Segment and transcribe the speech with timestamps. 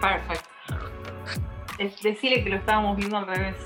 [0.00, 0.44] Perfect.
[1.78, 3.56] Es decirle que lo estábamos viendo al revés.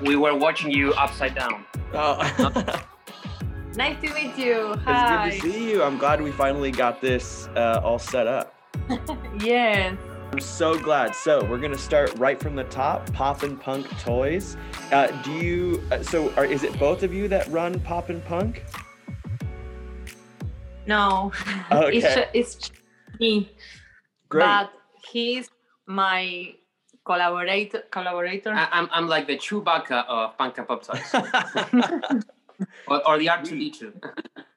[0.00, 1.64] We were watching you upside down.
[1.94, 2.18] Oh,
[3.76, 4.74] Nice to meet you.
[4.84, 5.28] Hi.
[5.28, 5.82] it's good to see you.
[5.82, 8.54] I'm glad we finally got this uh, all set up.
[9.40, 9.96] Yes.
[10.32, 11.14] I'm so glad.
[11.14, 13.10] So we're gonna start right from the top.
[13.12, 14.56] Pop and Punk Toys.
[14.92, 15.82] Uh, do you?
[15.90, 18.64] Uh, so are, is it both of you that run Pop and Punk?
[20.86, 21.32] No.
[21.72, 21.98] Okay.
[21.98, 22.72] It's, it's
[23.20, 23.50] me.
[24.28, 24.44] Great.
[24.44, 24.72] But
[25.10, 25.48] he's
[25.88, 26.54] my
[27.04, 27.82] collaborator.
[27.90, 28.52] Collaborator.
[28.52, 31.00] I, I'm, I'm like the Chewbacca of Punk and Pop songs.
[32.86, 33.92] or, or the R2D2.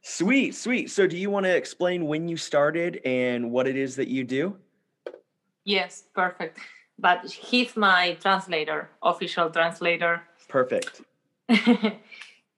[0.02, 0.92] sweet, sweet.
[0.92, 4.24] So do you want to explain when you started and what it is that you
[4.24, 4.56] do?
[5.64, 6.60] yes, perfect.
[7.00, 10.22] But he's my translator, official translator.
[10.48, 11.02] Perfect.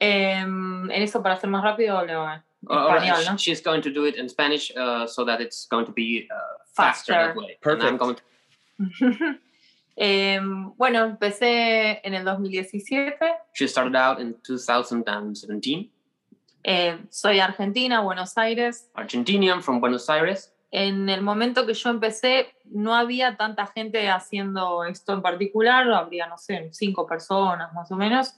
[0.01, 3.37] Em, en eso, para hacer más rápido, lo Or- or español, ¿no?
[3.37, 6.39] She's going to do it in Spanish uh, so that it's going to be uh,
[6.73, 7.39] faster, that Faster.
[7.39, 7.57] way.
[7.63, 7.99] And I'm Perfect.
[7.99, 8.21] going to,
[9.95, 13.15] Em, bueno, empecé en el 2017.
[13.53, 15.91] she started out in 2017.
[16.63, 18.89] Eh, soy argentina, Buenos Aires.
[18.95, 20.51] Argentinian from Buenos Aires.
[20.71, 26.25] En el momento que yo empecé, no había tanta gente haciendo esto en particular, habría,
[26.25, 28.33] no sé, cinco personas más o menos.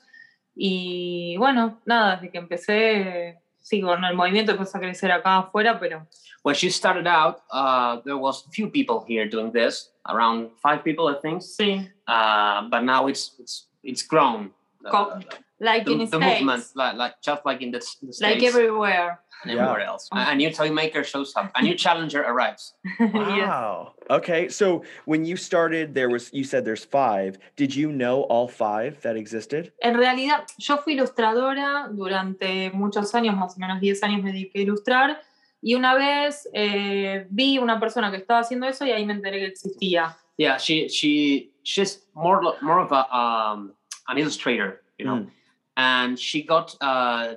[0.53, 5.79] Y bueno, nada, desde que empecé, sí, bueno, el movimiento empezó a crecer acá afuera,
[5.79, 6.05] pero
[6.43, 11.07] When she started out, uh, there was few people here doing this, around five people,
[11.09, 11.41] I think.
[11.41, 14.51] sí, Uh, but now it's it's it's grown.
[14.85, 15.19] Uh, Co-
[15.59, 18.45] like the, in the States, movement, like, like just like in the, the like States
[18.45, 19.19] everywhere.
[19.43, 20.09] and everywhere else.
[20.11, 21.51] A, a new toy maker shows up.
[21.55, 22.73] A new challenger arrives.
[22.99, 23.93] Wow.
[24.09, 24.49] Okay.
[24.49, 27.37] So when you started, there was you said there's five.
[27.55, 29.71] Did you know all five that existed?
[29.81, 34.59] En realidad, yo fui ilustradora durante muchos años, más o menos 10 años me dediqué
[34.59, 35.21] a ilustrar,
[35.61, 39.39] y una vez eh, vi una persona que estaba haciendo eso y ahí me enteré
[39.39, 40.15] que existía.
[40.37, 43.73] Yeah, she she she's more more of a um,
[44.07, 45.29] an illustrator, you know, Mm.
[45.77, 47.35] and she got uh,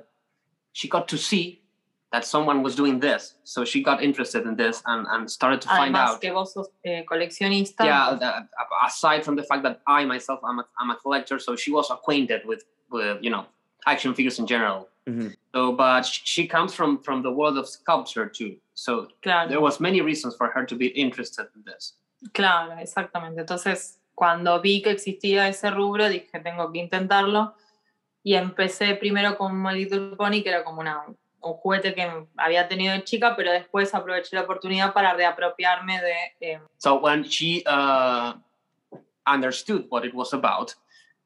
[0.73, 1.61] she got to see
[2.11, 5.67] that someone was doing this, so she got interested in this and, and started to
[5.67, 6.19] find out.
[6.21, 7.83] que vos sos eh, coleccionista.
[7.85, 8.41] Yeah, uh,
[8.85, 11.91] aside from the fact that I myself I'm a, I'm a collector, so she was
[11.91, 13.45] acquainted with with you know
[13.85, 14.87] action figures in general.
[15.07, 15.35] Mhm.
[15.53, 18.57] So, but she comes from from the world of sculpture too.
[18.73, 21.93] So claro, there was many reasons for her to be interested in this.
[22.33, 23.37] claro, exactamente.
[23.39, 27.55] Entonces, cuando vi que existía ese rubro, dije, tengo que intentarlo.
[28.21, 32.67] Y empecé primero con My Little Pony, que era como una, un juguete que había
[32.67, 36.15] tenido de chica, pero después aproveché la oportunidad para reapropiarme de...
[36.41, 38.33] eh, So when she uh,
[39.25, 40.75] understood what it was about,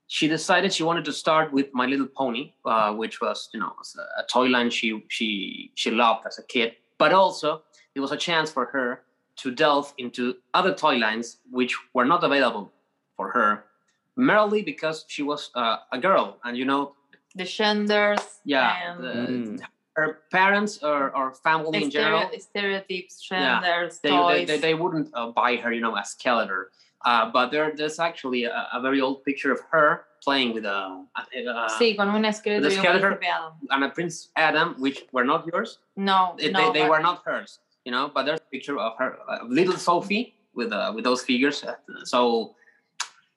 [0.06, 3.74] she decided she wanted to start with My Little Pony, uh, which was you know
[3.98, 6.76] a, a toy line she she she loved as a kid.
[7.00, 7.64] But also
[7.96, 9.02] it was a chance for her
[9.38, 12.72] to delve into other toy lines which were not available
[13.16, 13.66] for her,
[14.16, 16.94] merely because she was uh, a girl, and you know
[17.36, 19.60] the genders yeah and the- Mm.
[19.96, 24.48] her parents or, or family in general stereotypes, Yeah, genders, they, they, toys.
[24.48, 26.64] they, they wouldn't uh, buy her, you know, as Skeletor.
[27.06, 31.06] Uh, but there, there's actually a, a very old picture of her playing with a,
[31.16, 33.18] a, sí, con un esqueleto the y un skeleton-
[33.70, 35.78] and a Prince Adam, which were not yours.
[35.96, 38.10] No, They, no, they, they were not hers, you know.
[38.12, 41.64] But there's a picture of her, uh, little Sophie, with uh, with those figures.
[41.64, 42.56] Uh, So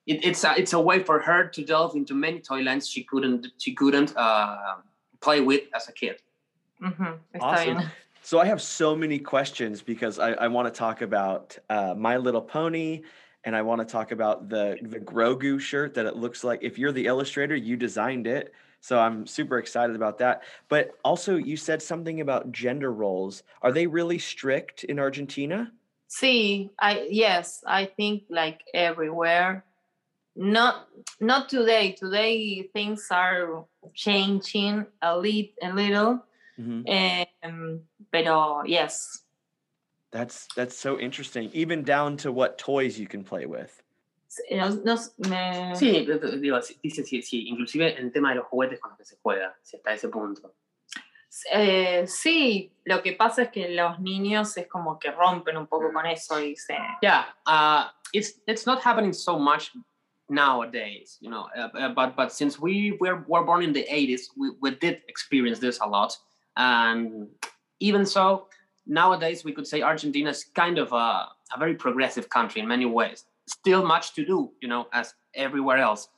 [0.07, 3.03] it, it's a, it's a way for her to delve into many toy lines she
[3.03, 4.77] couldn't she couldn't uh,
[5.19, 6.21] play with as a kid.
[6.81, 7.91] Ujú, está Awesome.
[8.21, 12.17] So I have so many questions because I, I want to talk about uh, My
[12.17, 13.03] Little Pony
[13.45, 16.59] and I want to talk about the the Grogu shirt that it looks like.
[16.61, 18.53] If you're the illustrator, you designed it.
[18.81, 20.43] So I'm super excited about that.
[20.69, 23.43] But also, you said something about gender roles.
[23.61, 25.71] Are they really strict in Argentina?
[26.07, 29.65] See, I yes, I think like everywhere.
[30.37, 30.87] Not
[31.19, 31.93] not today.
[31.93, 36.23] Today things are changing a lit a little.
[36.59, 37.25] Mhm.
[37.43, 37.81] Um,
[38.11, 39.23] pero yes.
[40.11, 41.49] That's that's so interesting.
[41.53, 43.81] Even down to what toys you can play with.
[44.51, 48.35] No, no- me- Sí, pero te- digo, dice sí, sí, inclusive en el tema de
[48.35, 50.53] los juguetes con los que se juega, si hasta ese punto.
[51.51, 55.91] Eh, sí, lo que pasa es que los niños es como que rompen un poco
[55.91, 56.75] con eso y se...
[57.01, 59.71] Yeah, uh, it's it's not happening so much
[60.29, 61.47] nowadays, you know.
[61.57, 65.01] Uh, uh, but but since we were, were born in the 80s, we, we did
[65.07, 66.17] experience this a lot,
[66.55, 67.27] and
[67.79, 68.47] even so,
[68.85, 72.85] nowadays we could say Argentina is kind of a, a very progressive country in many
[72.85, 73.25] ways.
[73.47, 76.09] Still much to do, you know, as everywhere else.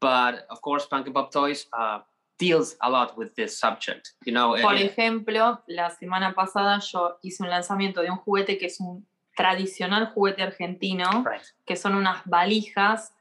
[0.00, 2.00] But of course, Punk Pop Toys uh,
[2.38, 4.56] deals a lot with this subject, you know.
[4.60, 8.80] Por uh, ejemplo, la semana pasada yo hice un lanzamiento de un juguete que es
[8.80, 9.04] un
[9.36, 11.42] tradicional juguete argentino, right.
[11.66, 13.12] que son unas valijas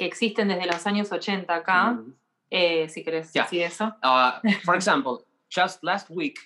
[0.00, 1.92] que existen desde los años 80 acá.
[1.92, 2.14] Mhm.
[2.50, 3.44] Eh, si querés Yeah.
[3.44, 3.92] decir eso.
[4.02, 4.32] Uh,
[4.64, 6.38] for example, just last week,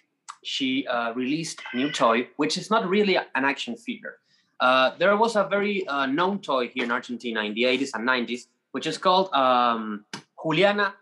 [0.43, 4.17] she uh, released a new toy, which is not really an action figure.
[4.61, 8.05] Uh, there was a very uh, known toy here in Argentina in the 80s and
[8.07, 10.05] 90s, which is called um,
[10.43, 10.95] Juliana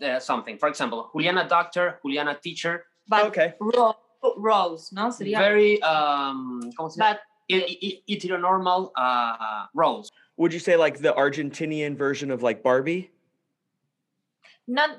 [0.00, 0.56] uh, something.
[0.58, 2.84] For example, Juliana Doctor, Juliana Teacher.
[3.08, 3.54] But Okay.
[3.60, 3.96] Ro-
[4.38, 5.10] Rose, ¿no?
[5.10, 5.38] Sería.
[5.38, 7.18] Very um, ¿cómo se llama?
[7.18, 7.20] but
[7.50, 10.08] I- I- heteronormal uh, roles.
[10.42, 13.14] Would you say like the Argentinian version of like Barbie?
[14.66, 14.98] not.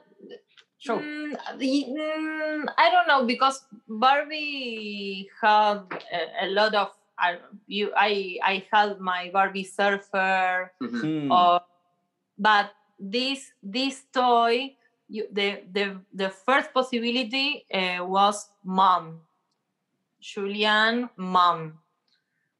[0.80, 1.04] Sure.
[1.04, 6.96] Mm, mm, I don't know because Barbie had a, a lot of.
[7.20, 11.28] I, you, I, I had my Barbie surfer, Mhm.
[11.28, 11.32] Hmm.
[11.32, 11.62] or,
[12.40, 14.76] but this this toy,
[15.12, 19.28] you, the the the first possibility uh, was mom,
[20.24, 21.83] Julian mom.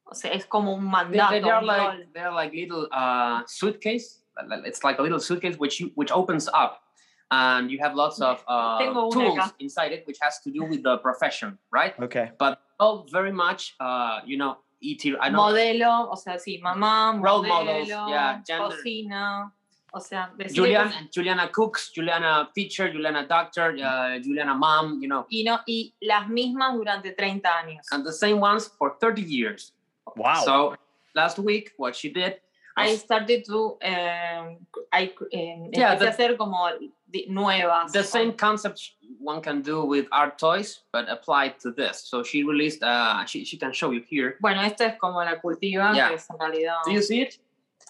[0.06, 1.30] O sea, es como un They, mandato.
[1.32, 4.20] they, they are like they're like little uh, suitcase.
[4.66, 6.82] It's like a little suitcase which you which opens up,
[7.30, 9.52] and you have lots of uh, Tengo una tools acá.
[9.60, 11.94] inside it, which has to do with the profession, right?
[11.98, 12.32] Okay.
[12.38, 15.00] But all very much, uh, you know, ET.
[15.20, 15.38] I know.
[15.38, 18.68] modelo, o sea, sí, mamá, Role modelo, models, yeah, gender.
[18.76, 19.52] cocina,
[19.94, 25.44] o sea, cosas- Juliana cooks, Juliana teacher, Juliana doctor, uh, Juliana mom, you know, y,
[25.44, 27.86] no, y las mismas durante 30 años.
[27.92, 29.72] and the same ones for 30 years.
[30.16, 30.42] Wow.
[30.44, 30.76] So
[31.14, 32.40] last week, what she did,
[32.76, 34.56] I started to, um,
[34.92, 36.70] I, um, Yeah, the- hacer como
[37.10, 37.92] di- nuevas.
[37.92, 42.00] the same concept one can do with art toys, but applied to this.
[42.04, 44.36] So she released, uh, she, she can show you here.
[44.40, 46.08] Bueno, esta es como la cultiva, Yeah.
[46.08, 46.78] que es en realidad...
[46.84, 47.38] Do you see it?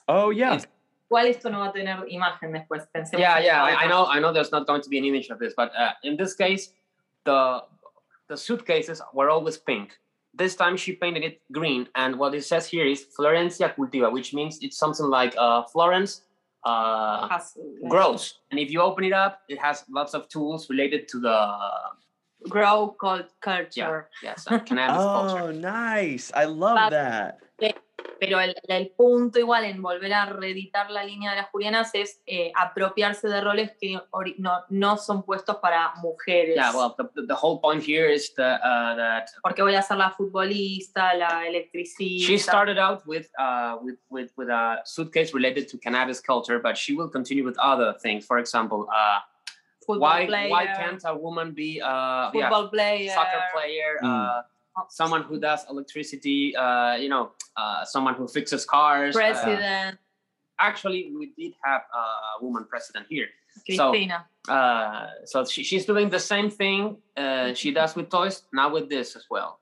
[0.06, 0.59] oh yeah.
[1.11, 2.87] Igual esto no va a tener imagen después.
[2.93, 3.62] pensemos Yeah, yeah.
[3.65, 4.06] I, I know.
[4.06, 4.32] I know.
[4.32, 6.73] There's not going to be an image of this, but uh, in this case,
[7.25, 7.62] the
[8.29, 9.99] the suitcases were always pink.
[10.36, 14.34] This time she painted it green, and what it says here is Florencia cultiva, which
[14.34, 16.22] means it's something like uh, Florence
[16.64, 17.56] uh, Has-
[17.88, 18.40] grows.
[18.50, 21.38] And if you open it up, it has lots of tools related to the
[22.48, 24.08] Grow cult- culture.
[24.22, 25.44] yes uh, cannabis culture.
[25.44, 26.31] Oh, nice.
[26.34, 27.38] I love But- that.
[28.19, 32.22] Pero el, el punto igual en volver a reeditar la línea de las Julianas es
[32.26, 34.00] eh, apropiarse de roles que
[34.38, 36.55] no, no son puestos para mujeres.
[36.55, 36.72] Yeah.
[36.75, 40.11] Well, the, the- whole point here is the, uh, that Porque voy a ser la
[40.11, 42.26] futbolista, la electricista.
[42.26, 46.77] she started out with uh, with with with a suitcase related to cannabis culture, but
[46.77, 48.24] she will continue with other things.
[48.24, 49.20] For example, uh,
[49.86, 54.43] football why player, why can't a woman be uh, yeah, football player, soccer player, uh,
[54.88, 59.16] someone who does electricity, uh, you know, uh, someone who fixes cars?
[59.16, 59.98] uh, president,
[60.58, 61.82] actually, we did have
[62.40, 63.26] a woman president here.
[63.70, 64.26] so- Cristina.
[64.46, 68.90] Uh, so she, she's doing the same thing uh, she does with toys now with
[68.90, 69.60] this as well.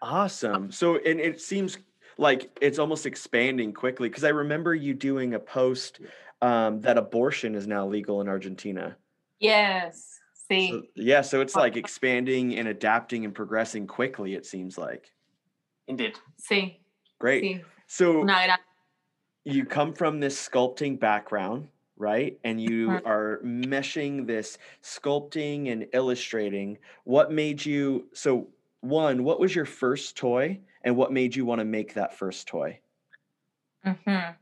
[0.00, 0.70] Awesome.
[0.72, 1.76] So and it seems
[2.16, 6.00] like it's almost expanding quickly because I remember you doing a post
[6.40, 8.96] um, that abortion is now legal in Argentina.
[9.38, 10.18] yes,
[10.50, 10.70] sí.
[10.70, 14.34] So, yeah, so it's like expanding and adapting and progressing quickly.
[14.34, 15.10] It seems like
[15.88, 16.18] Indeed.
[16.38, 16.80] See.
[17.18, 17.42] great.
[17.44, 17.64] sí.
[17.86, 18.58] So Una gran.
[19.44, 22.38] you come from this sculpting background, right?
[22.44, 23.06] And you Mhm.
[23.06, 26.78] are meshing this sculpting and illustrating.
[27.04, 28.48] What made you so
[28.80, 32.46] one, what was your first toy and what made you want to make that first
[32.48, 32.80] toy?
[33.84, 34.36] Ujú.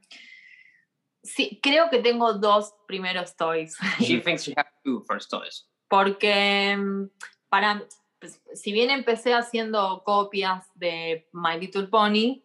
[1.25, 3.76] Sí, creo que tengo dos primeros toys.
[4.00, 5.64] She thinks she has two first toys.
[5.96, 7.04] Porque mm,
[7.50, 7.82] para,
[8.18, 12.42] pues, si bien empecé haciendo copias de My Little Pony,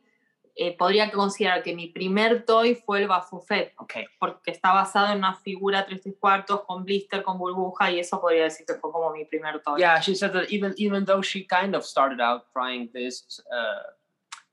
[0.54, 4.04] eh, podría considerar que mi primer toy fue el Bafufet, Okay.
[4.20, 8.20] porque está basado en una figura 3 3 cuartos con blister, con burbuja, y eso
[8.20, 9.80] podría decir que fue como mi primer toy.
[9.80, 13.94] Yeah, she said that even even though she kind of started out trying this uh,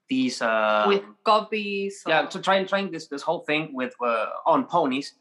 [0.09, 2.05] these uh, With copies.
[2.07, 5.15] yeah or- to try and trying this this whole thing with uh, on ponies,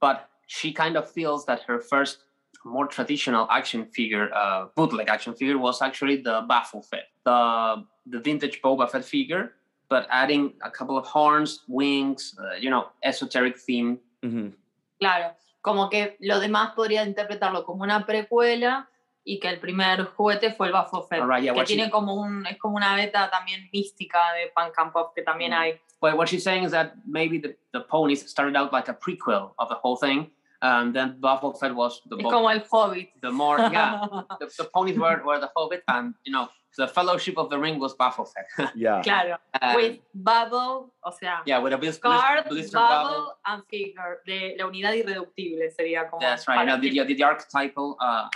[0.00, 2.27] but she kind of feels that her first
[2.64, 8.18] more traditional action figure, uh, bootleg action figure, was actually the Baffle Fett, the the
[8.20, 9.52] vintage Boba Fett figure,
[9.88, 13.98] but adding a couple of horns, wings, uh, you know, esoteric theme.
[14.22, 14.52] Mhm.
[14.98, 18.88] Claro, como que lo demás podría interpretarlo como una precuela
[19.24, 21.90] y que el primer juguete fue el Baffle Fett, Alright, yeah, que what she- tiene
[21.90, 25.54] como un, es como una beta también mística de Punk and Pop que también Mm.
[25.58, 25.80] hay.
[26.00, 29.52] But what she's saying is that maybe the, the ponies started out like a prequel
[29.58, 33.08] of the whole thing, and then Baffle Fett was the Es bo- como el Hobbit.
[33.22, 34.06] the more yeah
[34.40, 37.78] the, the ponies were, were the Hobbit, and you know the Fellowship of the Ring
[37.80, 38.72] was Baffle Fett.
[38.76, 39.00] Yeah.
[39.02, 43.36] claro, And, with Bubble, o sea, yeah, with a blister, card, blister Bubble bubble.
[43.46, 46.20] and Figure, de la unidad irreductible sería como.
[46.20, 46.60] That's right.
[46.60, 47.96] You know, the, que- the, the archetypal.
[48.00, 48.28] Uh,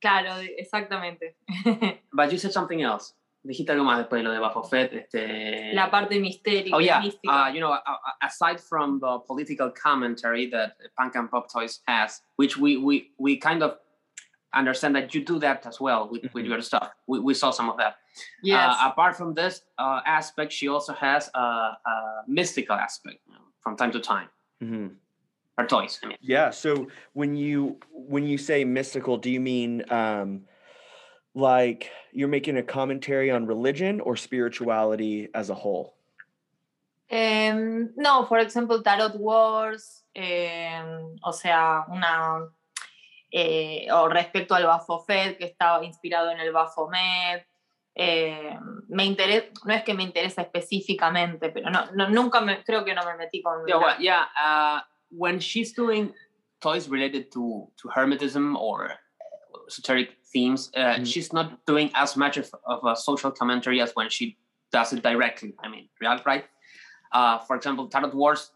[0.00, 1.34] Claro, exactamente.
[2.14, 3.12] but you said something else.
[3.42, 4.92] Dijiste algo más después de lo de Baffle Fett.
[4.92, 5.72] Este...
[5.72, 7.46] la parte mistérica, Oh yeah, mística.
[7.46, 11.80] uh, you know, uh, uh, aside from the political commentary that Punk and Pop Toys
[11.86, 13.78] has, which we we we kind of
[14.52, 16.48] understand that you do that as well with, with Mhm.
[16.50, 16.90] your stuff.
[17.06, 17.94] We, we saw some of that.
[18.42, 18.76] yes.
[18.78, 23.40] Uh, apart from this uh, aspect, she also has a, a mystical aspect you know,
[23.62, 24.28] from time to time.
[24.62, 24.96] Mhm.
[25.56, 26.18] Her toys, I mean.
[26.20, 26.50] Yeah.
[26.50, 30.44] So when you when you say mystical, do you mean um
[31.34, 35.94] like you're making a commentary on religion or spirituality as a whole?
[37.08, 42.48] Em, no, for example, Tarot Wars, em, o sea, una.
[43.32, 47.46] eh, o respecto al Baphomet, que estaba inspirado en el Baphomet.
[47.94, 48.56] em,
[48.88, 52.94] me interesa, no es que me interesa específicamente, pero no, no- nunca me, creo que
[52.94, 53.66] no me metí con.
[53.66, 54.26] Yeah, la- well, yeah.
[54.40, 56.12] Uh, when she's doing
[56.60, 58.92] toys related to to hermetism or
[59.68, 61.06] esoteric themes, uh, Mhm.
[61.06, 64.36] she's not doing as much of, of a social commentary as when she
[64.72, 65.54] does it directly.
[65.64, 66.44] I mean, real- right?
[67.12, 68.52] Uh, for example, Tarot Wars,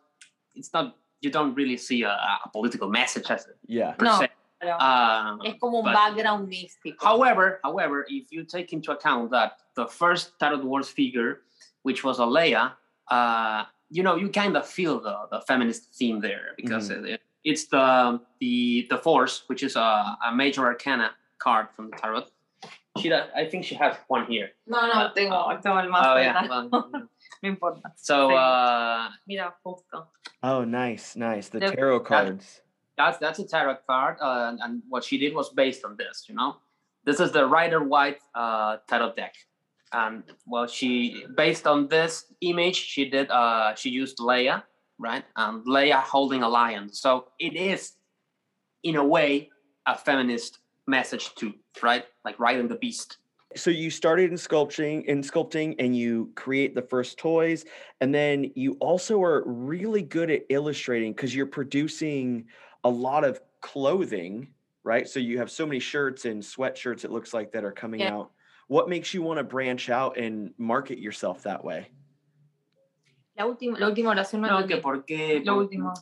[0.55, 0.97] it's not.
[1.21, 2.11] You don't really see a,
[2.45, 3.93] a political message as Yeah.
[3.93, 4.29] per No, se.
[4.63, 7.03] Um, es como un background místico.
[7.03, 11.43] However, however, if you take into account that the first Tarot Wars figure,
[11.83, 12.73] which was a Leia,
[13.11, 17.67] uh, you know, you kind of feel the, the feminist theme there because it, it's
[17.67, 21.11] the the the Force, which is a, a major arcana
[21.45, 22.25] card from the tarot.
[23.01, 24.49] She, does, I think she has one here.
[24.67, 26.43] no, no, tengo, tengo el más Oh yeah.
[26.43, 26.71] cercano.
[26.73, 26.91] well,
[27.43, 27.93] no importa.
[27.97, 30.07] so uh, Mira, justo.
[30.43, 31.49] Oh, nice, nice.
[31.51, 32.61] The The- tarot cards.
[32.97, 36.27] that's that's a tarot card, uh, and, and what she did was based on this.
[36.29, 36.57] You know,
[37.05, 39.35] this is the Rider Waite uh, tarot deck,
[39.93, 44.63] and well, she based on this image, she did uh, she used Leia,
[44.99, 46.93] right, and Leia holding a lion.
[46.93, 47.99] So it is,
[48.85, 49.51] in a way,
[49.87, 52.05] a feminist message to, right?
[52.25, 53.19] Like riding the beast.
[53.57, 57.65] So you started in sculpting in sculpting and you create the first toys
[58.01, 62.47] and then you also are really good at illustrating because you're producing
[62.83, 64.49] a lot of clothing,
[64.83, 65.09] right?
[65.09, 68.15] So you have so many shirts and sweatshirts it looks like that are coming Yeah.
[68.17, 68.33] out.
[68.67, 71.91] What makes you want to branch out and market yourself that way?
[73.37, 74.69] La última, la última oración no, No, entendí.
[74.69, 75.93] que porque Lo último.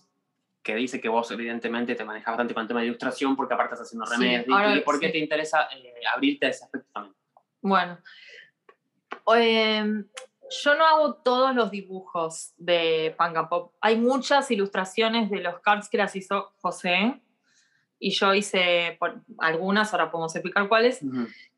[0.62, 3.74] Que dice que vos evidentemente te manejas bastante con el tema de ilustración porque aparte
[3.74, 4.46] estás haciendo Sí, remedios.
[4.56, 5.12] ahora ¿Y por qué sí.
[5.12, 7.14] te interesa eh, abrirte a ese aspecto también?
[7.60, 7.98] Bueno,
[9.34, 10.06] em,
[10.64, 13.74] yo no hago todos los dibujos de Punk and Pop.
[13.80, 17.20] Hay muchas ilustraciones de los cards que las hizo José
[17.98, 21.00] y yo hice por- algunas, ahora podemos explicar cuáles.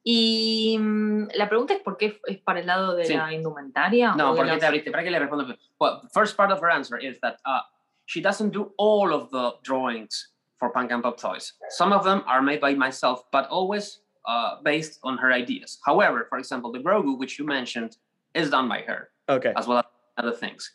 [0.02, 3.14] Y mm, la pregunta es por qué es para el lado de Sí.
[3.16, 4.14] la indumentaria.
[4.14, 4.90] No, ¿por qué te abriste?
[4.90, 5.46] ¿Para qué le respondo?
[5.80, 7.62] Well, first part of her answer is that uh,
[8.06, 11.52] she doesn't do all of the drawings for Punk and Pop Toys.
[11.70, 15.78] Some of them are made by myself, but always uh, based on her ideas.
[15.84, 17.96] However, for example, the Grogu, which you mentioned,
[18.34, 19.11] is done by her.
[19.28, 19.54] Okay.
[19.56, 19.84] as well as
[20.18, 20.70] other things.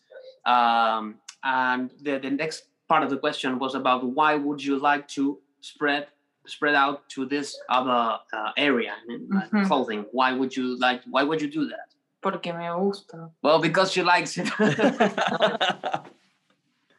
[0.45, 5.07] Um, and the, the next part of the question was about why would you like
[5.09, 6.07] to spread
[6.48, 9.67] spread out to this other uh, area in uh, Mhm.
[9.67, 10.05] clothing?
[10.12, 11.01] Why would you like?
[11.12, 11.93] Why would you do that?
[12.24, 13.29] Porque me gusta.
[13.43, 14.50] Well, because she likes it.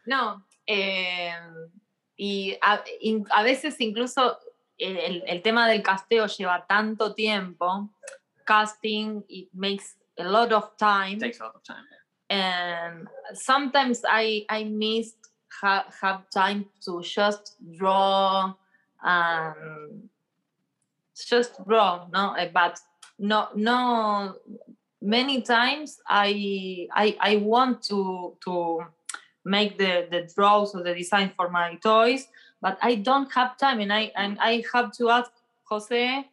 [0.06, 1.32] No, eh,
[2.16, 4.38] y a, in- a veces incluso
[4.78, 7.90] el, el- tema del casteo lleva tanto tiempo,
[8.46, 11.84] casting, it makes a lot of time, takes a lot of time.
[12.28, 15.14] and sometimes I, I miss
[15.60, 18.54] ha, have time to just draw,
[19.04, 20.08] um,
[21.14, 22.78] just draw, no, Eh, but
[23.18, 24.34] no, no,
[25.02, 28.80] many times I I, I want to to
[29.44, 32.28] make the, the draws or the design for my toys,
[32.60, 35.30] but I don't have time and I and I have to ask
[35.64, 36.26] Jose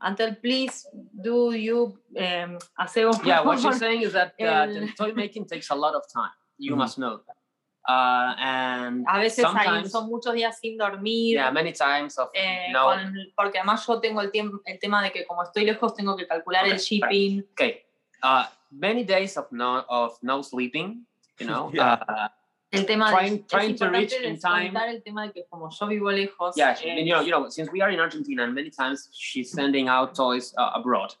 [0.00, 0.86] until please
[1.20, 5.46] do you um hace Yeah, what favor?" she's saying is that uh, the toy making
[5.46, 6.30] takes a lot of time.
[6.58, 6.78] You Mhm.
[6.78, 7.36] must know that.
[7.84, 11.34] Uh, and a veces hay, sometimes, son muchos días sin dormir.
[11.34, 14.78] yeah, many times of eh, you know, con- porque además yo tengo el, tiemp- el
[14.78, 17.42] tema de que como estoy lejos tengo que calcular el Okay, shipping.
[17.52, 17.82] okay,
[18.22, 21.04] uh, many days of no of no sleeping.
[21.40, 21.94] You know, Yeah.
[22.06, 22.28] uh,
[22.72, 24.74] El tema Trying- de, trying to reach in time.
[24.74, 26.56] el tema de que como yo vivo lejos.
[26.56, 29.10] yeah, eh, and, you know, you know, since we are in Argentina, and many times
[29.12, 31.14] she's sending out toys uh, abroad.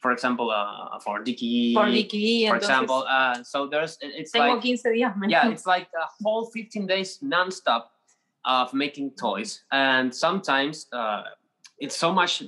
[0.00, 3.04] For example, uh, for Dickie, For Liquidí, for entonces example.
[3.08, 5.30] Uh, so there's it's tengo like 15 días menos.
[5.30, 7.84] yeah, it's like a whole 15 days nonstop
[8.44, 11.22] of making toys, and sometimes uh,
[11.78, 12.42] it's so much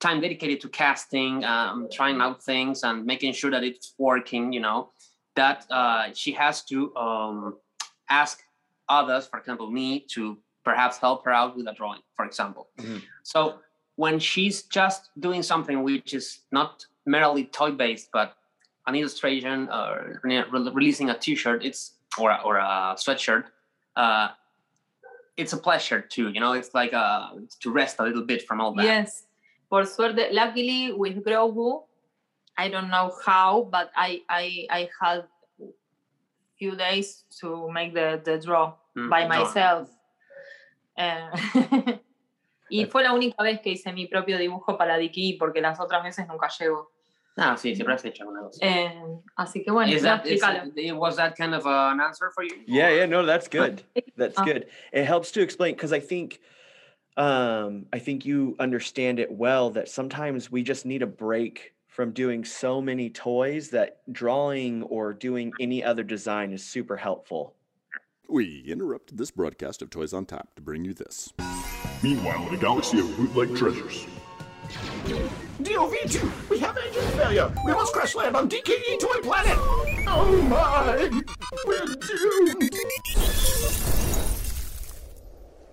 [0.00, 4.52] time dedicated to casting, um, trying out things, and making sure that it's working.
[4.52, 4.90] You know,
[5.36, 7.56] that uh, she has to um,
[8.08, 8.42] ask
[8.88, 12.68] others, for example, me, to perhaps help her out with a drawing, for example.
[12.78, 13.02] Mhm.
[13.22, 13.60] So
[13.96, 18.36] when she's just doing something which is not merely toy based, but
[18.86, 23.44] an illustration or re- re- releasing a T-shirt, it's or a, or a sweatshirt.
[23.96, 24.28] Uh,
[25.36, 26.52] it's a pleasure too, you know.
[26.52, 28.84] It's like uh, to rest a little bit from all that.
[28.84, 29.26] Yes.
[29.68, 31.84] Por suerte, luckily with Grogu,
[32.56, 35.24] I don't know how, but I I I had
[36.58, 39.28] few days to make the the draw Mm, by no.
[39.28, 39.90] myself.
[40.96, 41.28] Eh,
[42.70, 46.02] y fue la única vez que hice mi propio dibujo para Diki porque las otras
[46.02, 46.88] veces nunca llego.
[47.36, 48.58] Ah, sí, siempre has hecho una cosa.
[48.64, 50.42] Eh, así que bueno, Is that is,
[50.76, 52.56] it- was that kind of an answer for you?
[52.66, 53.82] Yeah, yeah, no, that's good.
[54.16, 54.66] That's Uh, good.
[54.92, 56.40] It helps to explain because I think
[57.18, 62.10] um I think you understand it well that sometimes we just need a break from
[62.10, 67.54] doing so many toys that drawing or doing any other design is super helpful.
[68.28, 71.32] We interrupted this broadcast of Toys on Tap to bring you this.
[72.02, 74.04] Meanwhile, in a galaxy of bootleg treasures.
[75.62, 77.50] DOV2, we have engine failure.
[77.64, 79.56] We must crash land on DKE Toy Planet.
[80.06, 81.22] Oh my,
[81.64, 82.74] we're doomed.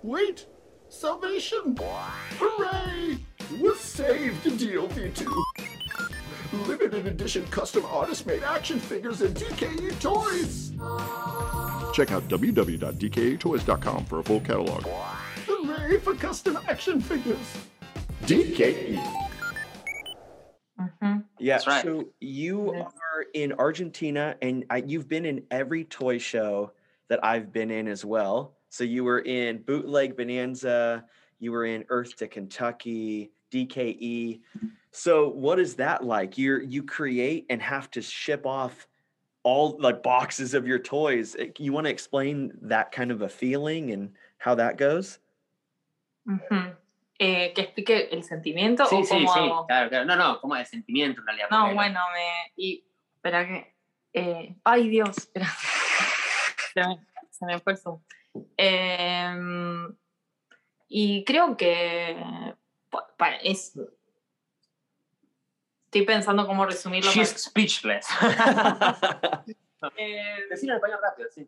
[0.02, 0.46] Wait,
[0.88, 1.76] salvation.
[2.38, 3.18] Hooray,
[3.60, 5.73] we're saved, DOV2.
[6.52, 10.70] Limited edition custom artist made action figures and DKE toys.
[11.94, 14.84] Check out www.dketoys.com for a full catalog.
[15.46, 17.56] Hooray for custom action figures.
[18.24, 18.96] DKE.
[20.80, 20.90] Ujú.
[21.02, 21.18] Mm-hmm.
[21.38, 21.54] Yeah.
[21.54, 21.82] That's right.
[21.82, 26.72] So you are in Argentina, and I, you've been in every toy show
[27.08, 28.56] that I've been in as well.
[28.70, 31.04] So you were in Bootleg Bonanza,
[31.38, 34.40] you were in Earth to Kentucky, DKE.
[34.96, 36.38] So what is that like?
[36.38, 38.86] You're you create and have to ship off
[39.42, 41.34] all like boxes of your toys.
[41.36, 45.18] Eh, You want to explain that kind of a feeling and how that goes?
[46.28, 46.76] Ujú.
[47.18, 49.38] Eh, que explique el sentimiento Sí, o sí, cómo sí.
[49.40, 49.66] hago?
[49.66, 50.04] Claro, claro.
[50.04, 51.48] No, no, como de sentimiento en realidad.
[51.50, 52.52] No, bueno, me.
[52.56, 52.84] Y,
[53.16, 53.74] espera que.
[54.12, 55.46] eh, ay, Dios, espera.
[56.72, 58.00] se, me, se me fue el zoom.
[58.56, 59.92] Em,
[60.88, 62.16] y creo que.
[62.90, 63.76] pa- pa- es.
[65.94, 67.08] Estoy pensando cómo resumirlo.
[67.12, 68.06] She's para- speechless.
[69.98, 71.46] Eh, Decir en español rápido, sí.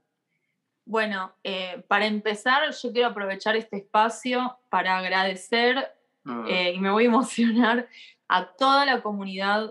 [0.85, 6.46] Bueno, eh, para empezar, yo quiero aprovechar este espacio para agradecer Mm.
[6.48, 7.88] eh, y me voy a emocionar
[8.28, 9.70] a toda la comunidad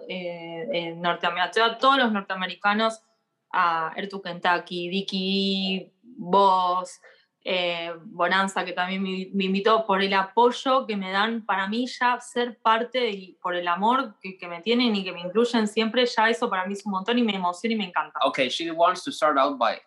[0.95, 3.01] norteamericana, a todos los norteamericanos,
[3.53, 6.99] a Ertu Kentucky, Dicky, vos,
[7.47, 11.85] eh, Bonanza, que también me, me invitó, por el apoyo que me dan para mí
[11.85, 15.67] ya ser parte y por el amor que, que me tienen y que me incluyen
[15.67, 18.19] siempre, ya eso para mí es un montón y me emociona y me encanta.
[18.25, 19.79] Okay, she wants to start out by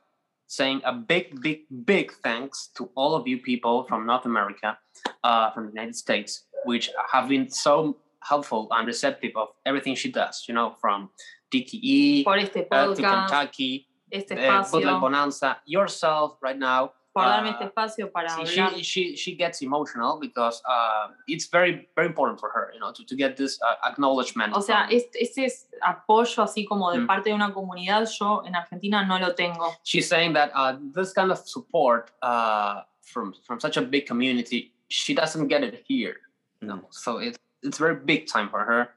[0.47, 4.79] saying a big, big, big thanks to all of you people from North America,
[5.25, 10.13] uh, from the United States, which have been so helpful and receptive of everything she
[10.13, 11.11] does, you know, from
[11.53, 16.93] DTE Por este uh, to podcast, Kentucky, este uh, Bonanza, yourself right now.
[17.23, 18.75] Por darme este uh, espacio para See, hablar.
[18.77, 22.93] she, she she gets emotional because uh, it's very very important for her, you know,
[22.93, 24.53] to, to get this uh, acknowledgement.
[24.55, 27.07] O sea, from- es- ese es apoyo así como de Mm.
[27.07, 29.75] parte de una comunidad, yo en Argentina no lo tengo.
[29.85, 34.73] she's saying that uh, this kind of support uh, from from such a big community,
[34.89, 36.17] she doesn't get it here.
[36.61, 36.77] you know.
[36.77, 36.87] Mm.
[36.91, 38.89] So it's it's very big time for her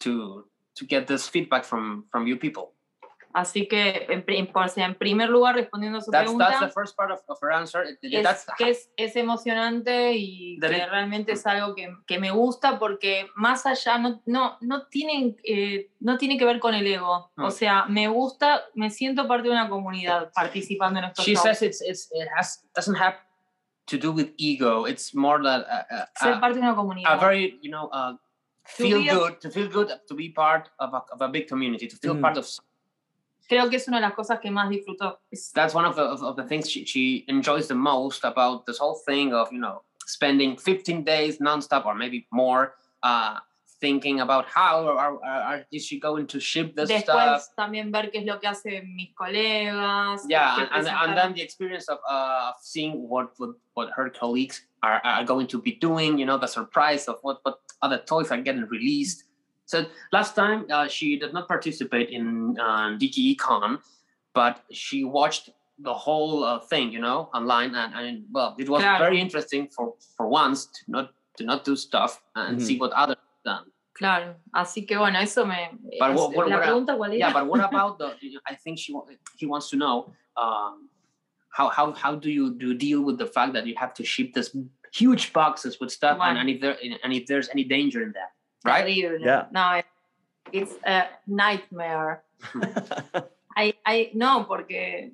[0.00, 2.72] to to get this feedback from from you people.
[3.36, 7.10] Así que, en, en primer lugar, respondiendo a su That's that's the pregunta, first part
[7.10, 7.84] of, of her answer.
[8.00, 12.30] es que es, es emocionante y That que it- realmente es algo que, que me
[12.30, 16.86] gusta porque más allá no, no, no, tienen, eh, no tiene que ver con el
[16.86, 17.30] ego.
[17.36, 17.44] Mm.
[17.44, 21.42] O sea, me gusta, me siento parte de una comunidad participando en estos she shows.
[21.42, 23.18] says it's it's it has doesn't have
[23.84, 24.86] to do with ego.
[24.86, 27.12] It's more that uh, uh, Ser uh, parte de una comunidad.
[27.12, 28.16] a very you know uh,
[28.64, 31.86] feel a- good to feel good to be part of a, of a big community
[31.86, 32.22] to feel Mm.
[32.22, 32.46] part of
[33.48, 35.20] Creo que es una de las cosas que más disfruto.
[35.54, 38.78] That's one of the of, of the things she, she enjoys the most about this
[38.78, 43.38] whole thing of you know spending 15 days nonstop or maybe more uh
[43.80, 47.92] thinking about how or, or, or is she going to ship this Después stuff también
[47.92, 50.22] ver qué es lo que hacen mis colegas.
[50.28, 54.08] yeah and, and, and then the experience of uh of seeing what what, what her
[54.08, 57.98] colleagues are, are going to be doing you know the surprise of what what other
[57.98, 59.24] toys are getting released
[59.66, 63.78] so last time uh, she did not participate in uh, DKE Con
[64.32, 68.80] but she watched the whole uh, thing you know online and, and well it was
[68.82, 68.98] Claro.
[69.04, 72.62] very interesting for for once to not to not do stuff and Mhm.
[72.66, 73.66] see what others done
[73.98, 75.70] Claro, así que bueno, eso me...
[75.98, 77.18] But es- what- what- la what- pregunta cuál era?
[77.18, 78.08] yeah but what about the
[78.46, 78.92] i think she
[79.40, 80.88] he wants to know um
[81.56, 84.28] how how how do you do deal with the fact that you have to ship
[84.34, 84.48] this
[84.92, 88.30] huge boxes with stuff and, and if there and if there's any danger in that
[88.66, 89.24] right Terrible.
[89.24, 89.46] Yeah.
[89.52, 89.80] No,
[90.52, 92.22] it's a nightmare.
[93.56, 95.12] I, I no, porque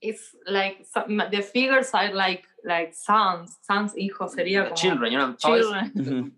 [0.00, 5.18] it's like some- the figures are like like sons, sons hijos sería como children you
[5.18, 5.92] know toys children.
[5.96, 6.32] Mhm.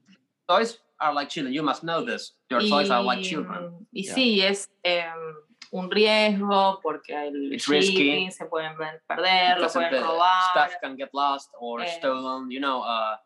[0.49, 4.15] toys are like children you must know this your toys are like children y Yeah.
[4.15, 5.35] sí, es em,
[5.73, 7.93] un riesgo porque el It's risky.
[7.97, 10.51] shipping se pueden perder, lo Because of pueden the robar.
[10.53, 11.87] stuff can get lost or Eh.
[11.99, 13.17] stolen you know uh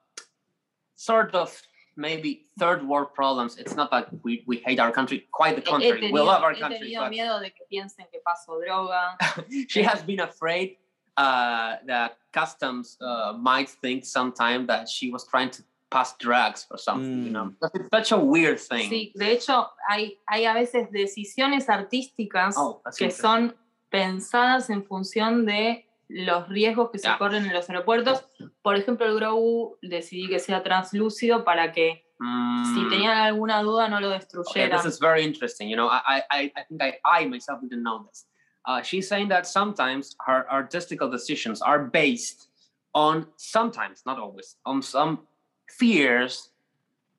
[0.94, 1.50] sort of
[1.96, 5.66] maybe third world problems it's not that we, we hate our country quite the He-
[5.66, 9.16] he contrary we love our country but miedo de que piensen que paso droga.
[9.68, 10.76] she has been afraid
[11.16, 16.78] uh, that customs uh, might think sometime that she was trying to pass drugs or
[16.78, 17.44] something, you know.
[17.44, 17.54] Mm.
[17.60, 18.90] Because It's such a weird thing.
[18.90, 23.54] Sí, de hecho, hay, hay a veces decisiones artísticas Oh, que son
[23.90, 27.18] pensadas en función de los riesgos que se Ya.
[27.18, 28.24] corren en los aeropuertos.
[28.62, 33.88] Por ejemplo, el Grogu decidí que sea translúcido para que si Mm, tenían alguna duda
[33.88, 35.68] no lo okay, this is very interesting.
[35.68, 38.26] You know, I, I, I think I, I myself didn't know this.
[38.64, 42.48] Uh, she's saying that sometimes her artistical decisions are based
[42.94, 45.26] on sometimes, not always, on some
[45.68, 46.50] fears.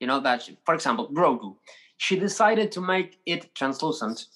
[0.00, 1.56] You know that, she, for example, Grogu,
[1.98, 4.26] she decided to make it translucent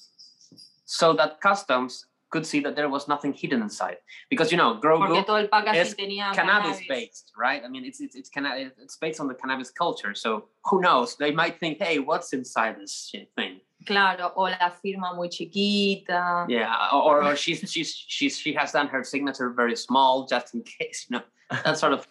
[0.85, 3.99] so that customs could see that there was nothing hidden inside.
[4.29, 6.89] Because you know, Grogu todo el packaging es tenía cannabis cannabis.
[6.89, 7.63] based, right?
[7.65, 10.15] I mean, it's it's it's, canna- it's based on the cannabis culture.
[10.15, 11.17] So who knows?
[11.17, 13.61] They might think, hey, what's inside this shit thing?
[13.87, 16.47] Claro, o la firma muy chiquita.
[16.49, 20.63] Yeah, or, or she's she's she's she has done her signature very small just in
[20.63, 21.25] case, you know,
[21.65, 22.07] that sort of.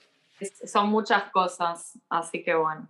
[0.66, 2.88] Son muchas cosas, así que bueno.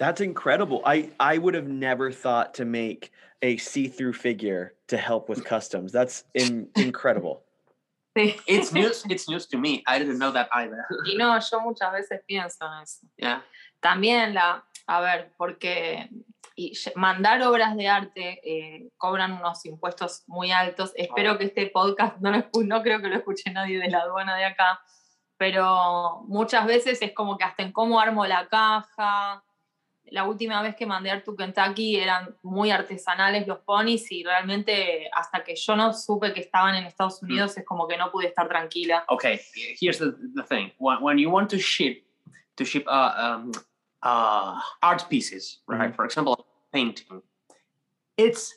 [0.00, 0.80] That's incredible.
[0.86, 5.92] I I would have never thought to make a see-through figure to help with customs.
[5.92, 7.42] That's in, incredible.
[8.16, 8.40] Sí.
[8.46, 9.04] It's news.
[9.10, 9.84] It's news to me.
[9.86, 10.86] I didn't know that either.
[11.06, 13.06] Y no, yo muchas veces pienso en eso.
[13.18, 13.42] yeah.
[13.82, 16.08] También la, a ver, porque
[16.56, 20.92] y mandar obras de arte eh, cobran unos impuestos muy altos.
[20.96, 24.34] Espero que este podcast no lo no creo que lo escuche nadie de la aduana
[24.36, 24.80] de acá,
[25.36, 29.44] pero muchas veces es como que hasta en cómo armo la caja.
[30.10, 35.08] La última vez que mandé Art to Kentucky eran muy artesanales los ponis y realmente
[35.12, 38.26] hasta que yo no supe que estaban en Estados Unidos es como que no pude
[38.26, 39.04] estar tranquila.
[39.08, 39.40] Okay.
[39.80, 40.72] Here's the the thing.
[40.78, 42.04] When when you want to ship
[42.56, 43.52] to ship uh um
[44.02, 45.90] uh art pieces, right?
[45.92, 45.94] Mhm.
[45.96, 47.22] For example, a painting,
[48.16, 48.54] it's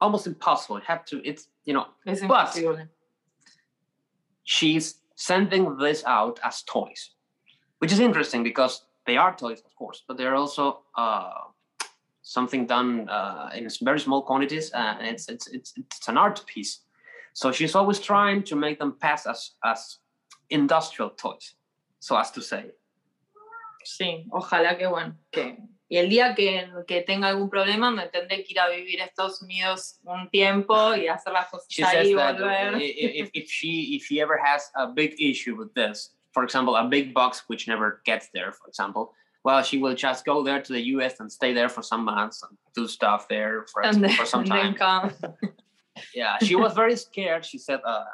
[0.00, 0.78] almost impossible.
[0.78, 1.20] You have to.
[1.24, 2.88] It's you know Es But- imposible.
[4.44, 7.10] she's sending this out as toys,
[7.80, 11.30] which is interesting because they are toys, of course, but they're also uh,
[12.22, 16.80] something done uh, in very small quantities, and it's, it's it's it's an art piece.
[17.32, 19.98] So she's always trying to make them pass as as
[20.48, 21.54] industrial toys,
[21.98, 22.72] so as to say.
[23.84, 25.56] Sí, ojalá que bueno, que
[25.88, 29.06] y el día que, que tenga algún problema me tendré que ir a vivir a
[29.06, 32.80] Estados Unidos un tiempo y hacer las cosas She ahí y volver.
[32.80, 36.86] if, if she if she ever has a big issue with this, for example, a
[36.86, 39.12] big box which never gets there, for example,
[39.44, 41.18] well, she will just go there to the U.S.
[41.20, 44.44] and stay there for some months and do stuff there for, And then, for some
[44.56, 44.76] time.
[46.14, 47.44] Yeah, she was very scared.
[47.44, 48.04] She said uh,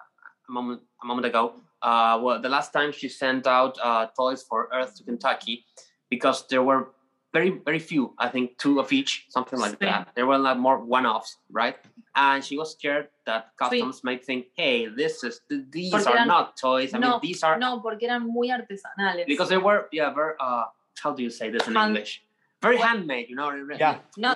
[0.48, 1.55] a moment a moment ago.
[1.81, 5.64] Uh, well, the last time she sent out uh, toys for Earth to Kentucky,
[6.11, 6.88] because there were
[7.32, 8.14] very very few.
[8.18, 9.80] I think two of each, something like Sí.
[9.80, 10.14] that.
[10.14, 11.76] There were like more one-offs, right?
[12.14, 16.28] And she was scared that customs might think, "Hey, this is these Porque are eran-
[16.28, 16.94] not toys.
[16.94, 19.26] I mean, no, these are no, porque eran muy artesanales.
[19.26, 20.64] because they were yeah very uh
[21.02, 22.22] how do you say this in Hand- English?
[22.62, 23.50] Very handmade, you know.
[23.50, 23.98] re- Yeah.
[24.16, 24.34] no,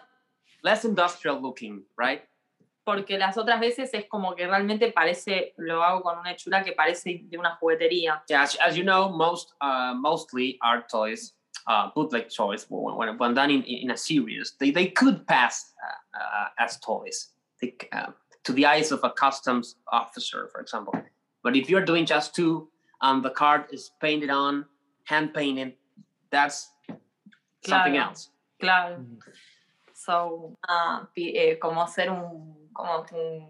[0.63, 2.23] Less industrial looking, right?
[2.85, 6.73] porque las otras veces es como que realmente parece, lo hago con una hechura que
[6.73, 8.23] parece de una juguetería.
[8.29, 11.35] Yeah, as, as you know, most uh, mostly are toys,
[11.67, 15.73] uh, bootleg toys, when, when, when done in, in a series, they, they could pass
[15.85, 17.29] uh, uh, as toys
[17.61, 18.07] they, uh,
[18.45, 20.95] to the eyes of a customs officer, for example.
[21.43, 22.69] But if you're doing just two,
[23.03, 24.65] um, the card is painted on,
[25.05, 25.75] hand painted,
[26.31, 26.71] that's
[27.65, 28.09] something Claro.
[28.09, 28.31] else.
[28.61, 28.97] Claro.
[28.99, 29.19] Mhm.
[29.95, 33.49] So, ah, pi- eh, como ser un, como un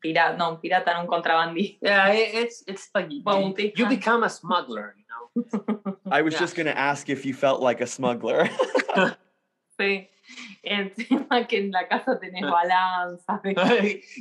[0.00, 1.78] pirata, no, un pirata, no un contrabandista.
[1.82, 5.07] Yeah, it, it's it's like you, you, you become a smuggler, you know.
[6.10, 6.40] I was Yeah.
[6.40, 8.48] just going to ask if you felt like a smuggler.
[9.80, 10.08] Sí.
[10.64, 13.40] Encima que en la casa tenés balanza.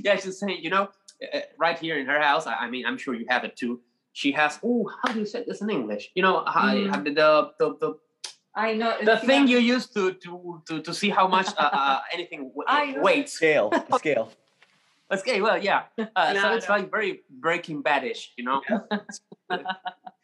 [0.03, 0.87] yeah, she's saying, you know,
[1.33, 2.45] uh, right here in her house.
[2.45, 3.81] I, I mean, I'm sure you have it too.
[4.13, 4.59] She has.
[4.63, 6.11] Oh, how do you say this in English?
[6.13, 7.03] You know, how, Mm.
[7.05, 7.97] the, the the the
[8.55, 11.69] Ay, no, the encima- thing you use to to to, to see how much uh,
[11.73, 13.01] uh, anything w- Ay, no.
[13.01, 13.33] weights.
[13.33, 14.29] scale, a scale.
[15.11, 15.83] Okay, well, yeah.
[15.97, 16.81] Uh, So it's Claro.
[16.81, 18.61] like very Breaking Badish, you know.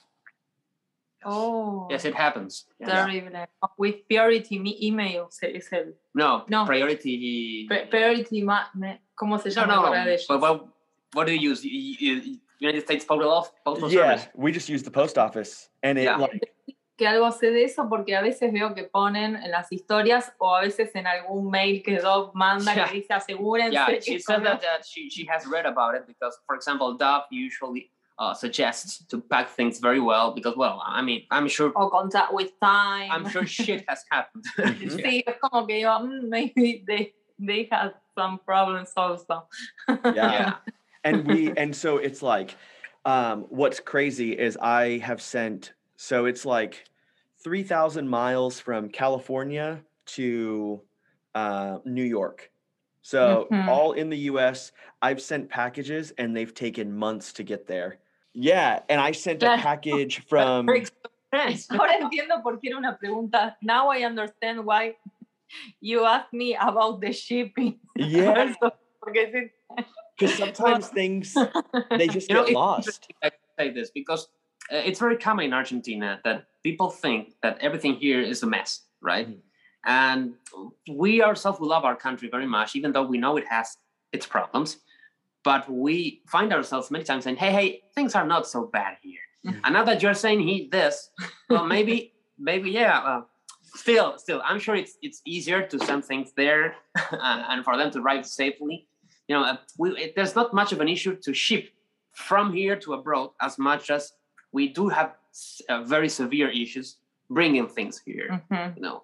[1.23, 2.65] Oh, Yes, it happens.
[2.79, 3.05] Yeah.
[3.77, 6.65] With priority me- email se- es el No, No.
[6.65, 7.67] priority.
[7.67, 9.75] pri- priority, ma- me- ¿cómo se No, llama?
[9.75, 9.85] no.
[9.85, 10.25] ahora de ellos?
[10.27, 10.41] But
[11.13, 12.37] what, what do you use?
[12.59, 13.31] United States Postal
[13.65, 14.27] Office, yeah, Service.
[14.35, 16.17] we just use the post office, and it Yeah.
[16.17, 16.41] like
[16.97, 20.53] que algo sé de eso porque a veces veo que ponen en las historias o
[20.55, 22.87] a veces en algún mail que Dove manda Yeah.
[22.87, 26.05] que dice asegúrense Yeah, que she said that, that she, she has read about it
[26.05, 31.01] because, for example, Dove usually uh, suggests to pack things very well because, well, I
[31.01, 33.09] mean, I'm sure o contact with time.
[33.11, 34.45] I'm sure shit has happened.
[34.57, 39.47] sí, es como que digo, "Mm, maybe they, they had some problems also.
[39.87, 39.97] yeah.
[40.13, 40.53] Yeah.
[41.03, 42.55] And we and so it's like
[43.05, 46.85] um what's crazy is i have sent so it's like
[47.43, 50.81] 3000 miles from california to
[51.35, 52.51] uh new york
[53.01, 53.67] so Mhm.
[53.67, 57.97] all in the us i've sent packages and they've taken months to get there
[58.33, 60.69] yeah and i sent a package from
[61.33, 63.55] Ahora entiendo por qué era una pregunta.
[63.61, 64.97] Now I understand why
[65.79, 67.79] you asked me about the shipping.
[67.95, 68.53] yeah
[70.17, 71.35] because sometimes things
[71.97, 74.27] they just you get it's lost I say this because
[74.71, 78.81] uh, it's very common in Argentina that people think that everything here is a mess,
[79.01, 79.27] right?
[79.27, 79.39] Mhm.
[79.85, 80.33] And
[80.87, 83.77] we ourselves we love our country very much, even though we know it has
[84.13, 84.77] its problems.
[85.43, 89.25] But we find ourselves many times saying, "Hey, hey, things are not so bad here."
[89.45, 89.59] Mhm.
[89.63, 91.09] And now that you're saying he this,
[91.49, 92.99] well, maybe, maybe, yeah.
[92.99, 93.21] Uh,
[93.63, 96.75] still, still, I'm sure it's it's easier to send things there
[97.11, 98.87] and and for them to arrive safely.
[99.27, 101.69] You know, uh, we, it, there's not much of an issue to ship
[102.11, 104.13] from here to abroad as much as
[104.51, 105.15] we do have
[105.69, 106.97] uh, very severe issues
[107.29, 108.41] bringing things here.
[108.51, 108.75] Ujú.
[108.75, 109.03] You know,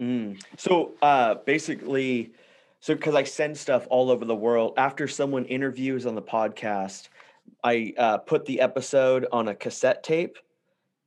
[0.00, 0.40] Mm.
[0.56, 2.30] So uh, basically,
[2.78, 7.08] so because I send stuff all over the world, after someone interviews on the podcast,
[7.64, 10.38] I uh, put the episode on a cassette tape,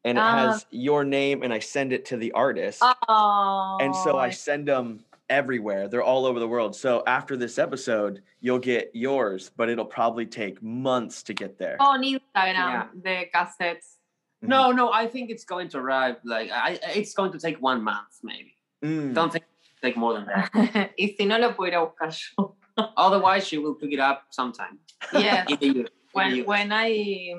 [0.04, 0.36] and it Ah.
[0.52, 4.68] has your name, and I send it to the artist, Oh, and so I send
[4.68, 5.88] them everywhere.
[5.88, 6.76] They're all over the world.
[6.76, 11.78] So after this episode, you'll get yours, but it'll probably take months to get there.
[11.80, 12.88] con Instagram Yeah.
[13.02, 13.98] de cassettes.
[14.44, 16.16] No, no, I think it's going to arrive.
[16.24, 18.56] Like, I, it's going to take one month, maybe.
[18.84, 19.14] Mm.
[19.14, 20.92] Don't think it'll take more than that.
[21.00, 22.56] y si no, lo puedo ir a buscar yo.
[22.98, 24.80] Otherwise, she will pick it up sometime.
[25.14, 25.48] Yes.
[25.50, 25.76] In the year.
[25.76, 27.36] in the when when I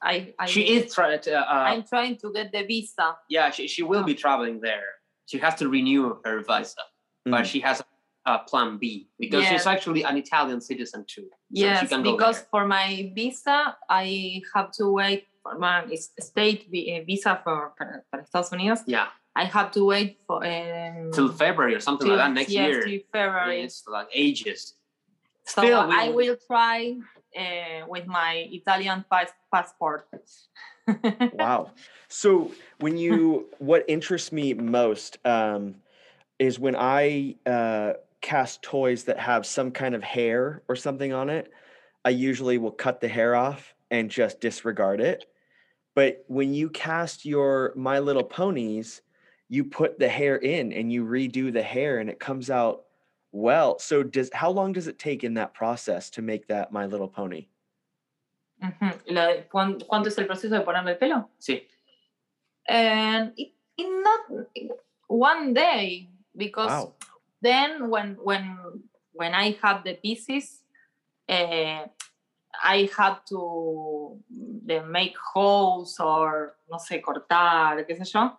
[0.00, 1.34] I, I she is trying to.
[1.40, 3.16] Uh, I'm trying to get the visa.
[3.28, 4.88] yeah, she, she will be traveling there.
[5.26, 6.82] She has to renew her visa,
[7.24, 7.44] but Mm.
[7.44, 7.86] she has a,
[8.34, 9.50] a plan B because Yes.
[9.52, 11.28] she's actually an Italian citizen too.
[11.30, 12.48] So she Yes, can because there.
[12.50, 18.02] for my visa I have to wait for my is- state eh, visa for para,
[18.10, 18.80] para Estados Unidos.
[18.86, 22.68] Yeah, I have to wait for um, till February or something like that next yes,
[22.68, 22.82] year.
[22.84, 23.62] till February.
[23.62, 24.74] It's like ages.
[25.46, 26.96] So Still, we I will- will try
[27.36, 30.08] uh, with my Italian pas- passport.
[31.34, 31.70] wow.
[32.08, 35.76] So when you, what interests me most um,
[36.38, 37.94] is when I uh,
[38.24, 41.52] cast toys that have some kind of hair or something on it.
[42.06, 45.26] I usually will cut the hair off and just disregard it.
[45.94, 49.02] But when you cast your My Little Ponies,
[49.48, 52.84] you put the hair in and you redo the hair and it comes out
[53.30, 53.78] well.
[53.78, 57.08] So does how long does it take in that process to make that My Little
[57.08, 57.46] Pony?
[58.62, 59.00] Ujú.
[59.08, 61.28] Lo ¿Cuánto es el proceso de ponerle el pelo?
[61.38, 61.62] Sí.
[62.68, 64.46] And it, it not
[65.08, 66.94] one day because Wow.
[67.42, 68.56] then when when
[69.12, 70.62] when I have the pieces,
[71.28, 71.86] uh,
[72.62, 74.18] I had to
[74.66, 78.36] the make holes or no sé cortar, qué sé yo,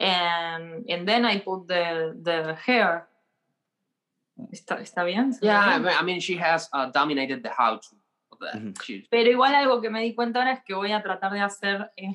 [0.00, 3.08] and and then I put the the hair.
[4.52, 5.32] ¿Está, está bien?
[5.32, 5.82] ¿Se ve Yeah, I bien?
[5.84, 7.96] mean, I mean, she has uh, dominated the how to
[8.32, 8.56] of that.
[8.60, 8.74] Mhm.
[8.82, 11.40] She- Pero igual algo que me di cuenta ahora es que voy a tratar de
[11.40, 12.12] hacer eh,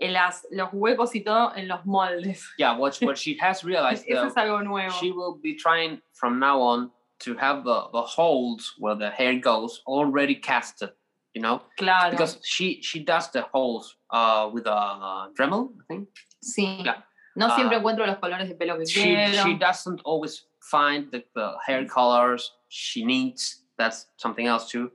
[0.00, 2.42] en las, los huecos y todo en los moldes.
[2.58, 4.90] yeah, what what she has realized Eso es algo nuevo.
[4.98, 9.38] she will be trying from now on to have the, the holes where the hair
[9.38, 10.90] goes already casted,
[11.34, 12.10] you know, claro.
[12.10, 16.08] because she she does the holes uh, with a uh, Dremel, I think.
[16.42, 16.82] sí.
[16.84, 17.02] yeah.
[17.36, 17.54] No Ah.
[17.56, 19.44] siempre encuentro los colores de pelo que She quiero.
[19.44, 23.62] she doesn't always find the, the hair colors she needs.
[23.78, 24.90] That's something else too.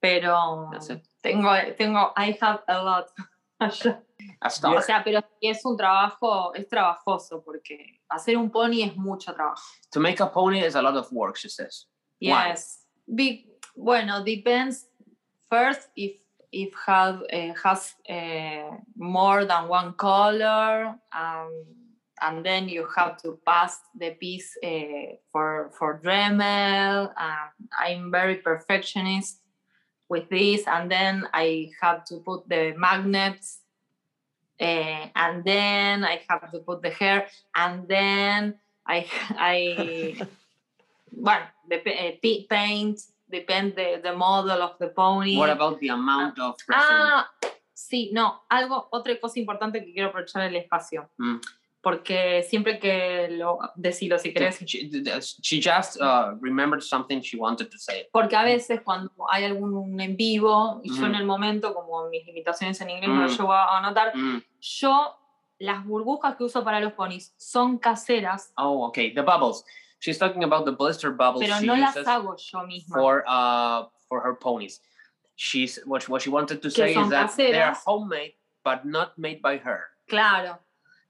[0.00, 1.00] pero That's it.
[1.22, 1.48] tengo,
[1.78, 3.06] tengo, I have a lot.
[4.40, 4.84] A O start.
[4.84, 9.62] sea, pero es un trabajo, es trabajoso porque hacer un pony es mucho trabajo.
[9.92, 11.86] To make a pony is a lot of work, she says.
[12.20, 12.86] Yes.
[13.06, 13.46] Be,
[13.76, 14.86] bueno, depends
[15.48, 16.20] first if
[16.52, 21.64] if has uh, has uh, more than one color, um,
[22.20, 27.12] and then you have to pass the piece uh, for for Dremel.
[27.16, 29.41] Um, I'm very perfectionist
[30.12, 33.60] with this, and then I have to put the magnets.
[34.60, 38.54] Uh, and then I have to put the hair, and then
[38.86, 39.08] I
[39.52, 40.20] I
[41.24, 45.36] bueno, dep- eh, paint, depende the, the model of the pony.
[45.36, 47.26] What about the amount of ah,
[47.74, 51.08] sí, no, algo, otra cosa importante que quiero aprovechar el espacio.
[51.18, 51.40] Mm.
[51.82, 57.76] Porque siempre que lo, decilo si querés, She, just uh, remembered something she wanted to
[57.78, 58.08] say.
[58.12, 61.14] porque a veces cuando hay algún en vivo, y yo en Mm.
[61.16, 63.36] el momento, como mis limitaciones en inglés no lo Mm.
[63.36, 64.42] llevo a anotar, Mm.
[64.60, 65.16] yo
[65.58, 69.12] las burbujas que uso para los ponis son caseras, Oh, okay.
[69.12, 69.64] The bubbles.
[69.98, 72.96] She's talking about the blister bubbles pero she no las hago yo misma.
[72.96, 74.80] for uh for her ponies.
[75.36, 77.78] She's what what she wanted to say is that caseras.
[77.84, 79.88] homemade but not made by her.
[80.08, 80.58] Claro,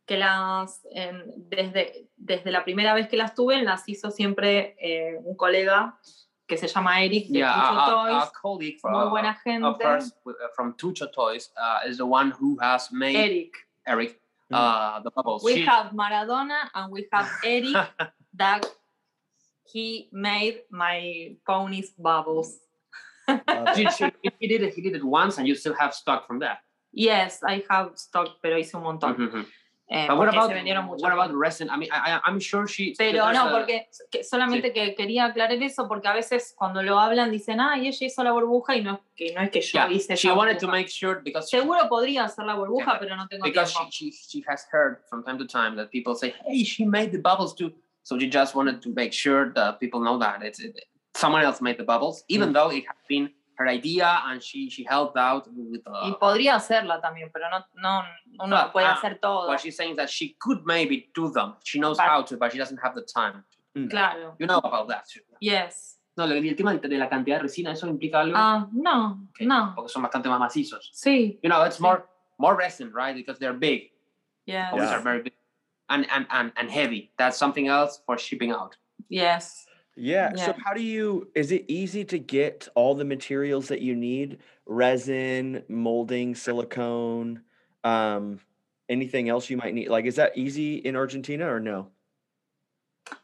[0.07, 5.17] que las en- desde, desde la primera vez que las tuve, las hizo siempre eh,
[5.23, 5.99] un colega
[6.47, 9.37] que se llama Eric de Yeah, Tucho a, Toys, a colleague from muy buena of
[9.45, 9.85] gente.
[9.85, 13.53] hers uh, from Tucho Toys uh, is the one who has made Eric.
[13.87, 14.19] Eric
[14.51, 14.57] Mm.
[14.59, 15.43] uh, the bubbles.
[15.43, 17.75] We She- have Maradona and we have Eric
[18.35, 18.67] that
[19.73, 22.59] he made my ponies bubbles.
[23.75, 24.75] She- he did it.
[24.75, 26.59] He did it once, and you still have stock from that.
[26.93, 29.17] Yes, I have stock, pero hice un montón.
[29.17, 29.47] Mhm.
[29.93, 31.03] Eh, But what about se vendieron mucho.
[31.03, 31.69] what about resin?
[31.71, 32.95] I mean, I, I'm sure she.
[32.97, 37.31] Pero no, porque que solamente que quería aclarar eso, porque a veces cuando lo hablan
[37.31, 39.89] dicen, ah, y ella hizo la burbuja y no, que no es que yo Yeah,
[39.91, 40.73] hice she esa wanted to burbuja.
[40.73, 43.91] make sure because she- Seguro podría hacer la burbuja, Yeah, pero no tengo because tiempo.
[43.91, 47.13] she, she she has heard from time to time that people say, "Hey, she made
[47.13, 47.71] the bubbles too."
[48.03, 50.75] So she just wanted to make sure that people know that it's it,
[51.15, 52.55] someone else made the bubbles, even Mm.
[52.55, 55.83] though it had been her idea and she she helped out with.
[55.87, 58.03] Y Uh, podría hacerla también, pero no, no
[58.39, 59.47] uno Well, no puede ah, hacer todo.
[59.49, 61.55] what she's saying is that she could maybe do them.
[61.65, 63.45] She knows But- how to, but she doesn't have the time.
[63.89, 64.35] Claro.
[64.39, 65.05] You know about that.
[65.41, 65.99] Yes.
[66.17, 68.35] No, lo- el tema de de la cantidad de resina, ¿eso implica algo?
[68.37, 69.73] Ah, no, Ok, no.
[69.75, 70.91] Porque son bastante más macizos.
[70.93, 71.39] Sí.
[71.43, 72.05] You know, it's more
[72.39, 73.15] more resin, right?
[73.15, 73.93] Because they're big.
[74.47, 74.73] Yes.
[74.73, 74.97] Always Yeah.
[74.97, 75.33] are very big.
[75.89, 77.13] And, and, and, and heavy.
[77.19, 78.77] That's something else for shipping out.
[79.09, 79.67] Yes.
[79.97, 80.31] Yeah.
[80.35, 80.57] So Yeah.
[80.65, 84.39] how do you is it easy to get all the materials that you need?
[84.67, 87.43] Resin, molding, silicone,
[87.85, 88.41] um,
[88.89, 89.89] anything else you might need?
[89.89, 91.89] Like is that easy in Argentina or no?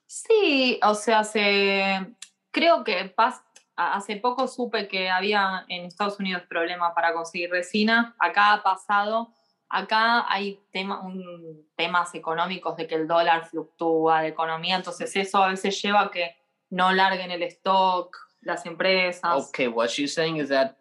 [0.07, 2.15] Sí, o sea, se,
[2.51, 3.43] creo que pas-
[3.77, 8.15] hace poco supe que había en Estados Unidos problema para conseguir resina.
[8.19, 9.33] Acá ha pasado.
[9.69, 15.43] Acá hay tema, un- temas económicos de que el dólar fluctúa, de economía, entonces eso
[15.43, 16.35] a veces lleva a que
[16.71, 19.49] no larguen el stock las empresas.
[19.49, 20.77] Okay, what she's saying is that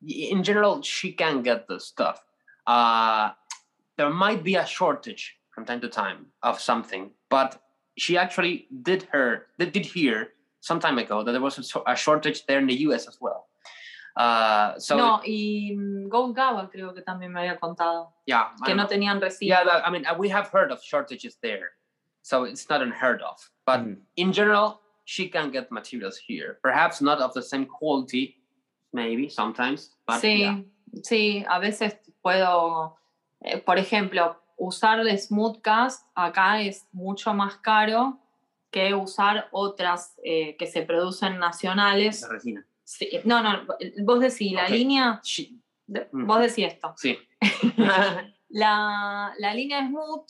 [0.00, 2.24] y- in general, she can get the stuff.
[2.66, 3.30] Uh,
[3.96, 7.60] there might be a shortage from time to time of something, but
[7.96, 12.46] she actually did her did, did hear some time ago that there was a, shortage
[12.46, 13.46] there in the US as well.
[14.16, 18.74] Uh, so no, y mm, Gold Gaba creo que también me había contado, yeah, que
[18.74, 19.48] no tenían resina.
[19.48, 21.72] Yeah, that- I mean, we have heard of shortages there,
[22.22, 23.36] so it's not unheard of.
[23.66, 23.96] But Mhm.
[24.16, 26.58] in general, she can get materials here.
[26.62, 28.36] Perhaps not of the same quality,
[28.92, 29.96] maybe sometimes.
[30.06, 30.62] But sí, yeah.
[31.02, 32.96] sí, a veces puedo,
[33.42, 38.18] eh, por ejemplo, usar de Smoothcast acá es mucho más caro
[38.70, 42.22] que usar otras eh, que se producen nacionales.
[42.22, 42.66] La resina.
[42.84, 43.66] Sí, no, no,
[44.04, 44.70] vos decís, la Ok.
[44.70, 46.26] línea, She- de- Mm.
[46.26, 47.16] vos decís esto, sí.
[48.48, 50.26] la, la línea Smooth,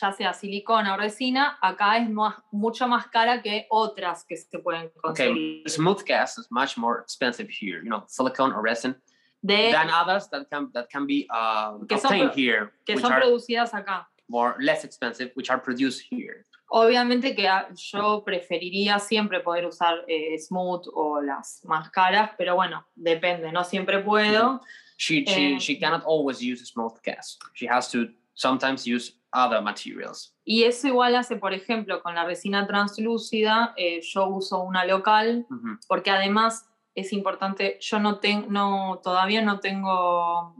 [0.00, 4.58] ya sea silicona o resina, acá es más, mucho más cara que otras que se
[4.58, 5.68] pueden okay, conseguir.
[5.70, 7.78] smooth gas is much more expensive here.
[7.82, 8.96] You know, silicone or resin
[9.40, 12.94] De, than others that can that can be um, Que son obtained pro- here, que
[12.94, 14.06] which son are producidas acá.
[14.28, 16.44] more less expensive, which are produced here.
[16.70, 22.56] Obviamente que a- yo preferiría siempre poder usar eh, Smooth o las más caras, pero
[22.56, 24.60] bueno, depende, no siempre puedo.
[24.96, 27.38] She she Eh, she cannot always use smooth gas.
[27.52, 30.34] She has to sometimes use other materials.
[30.44, 35.46] Y eso igual hace, por ejemplo, con la resina translúcida, eh, yo uso una local,
[35.88, 40.54] porque además es importante, yo no tengo, no, todavía no tengo,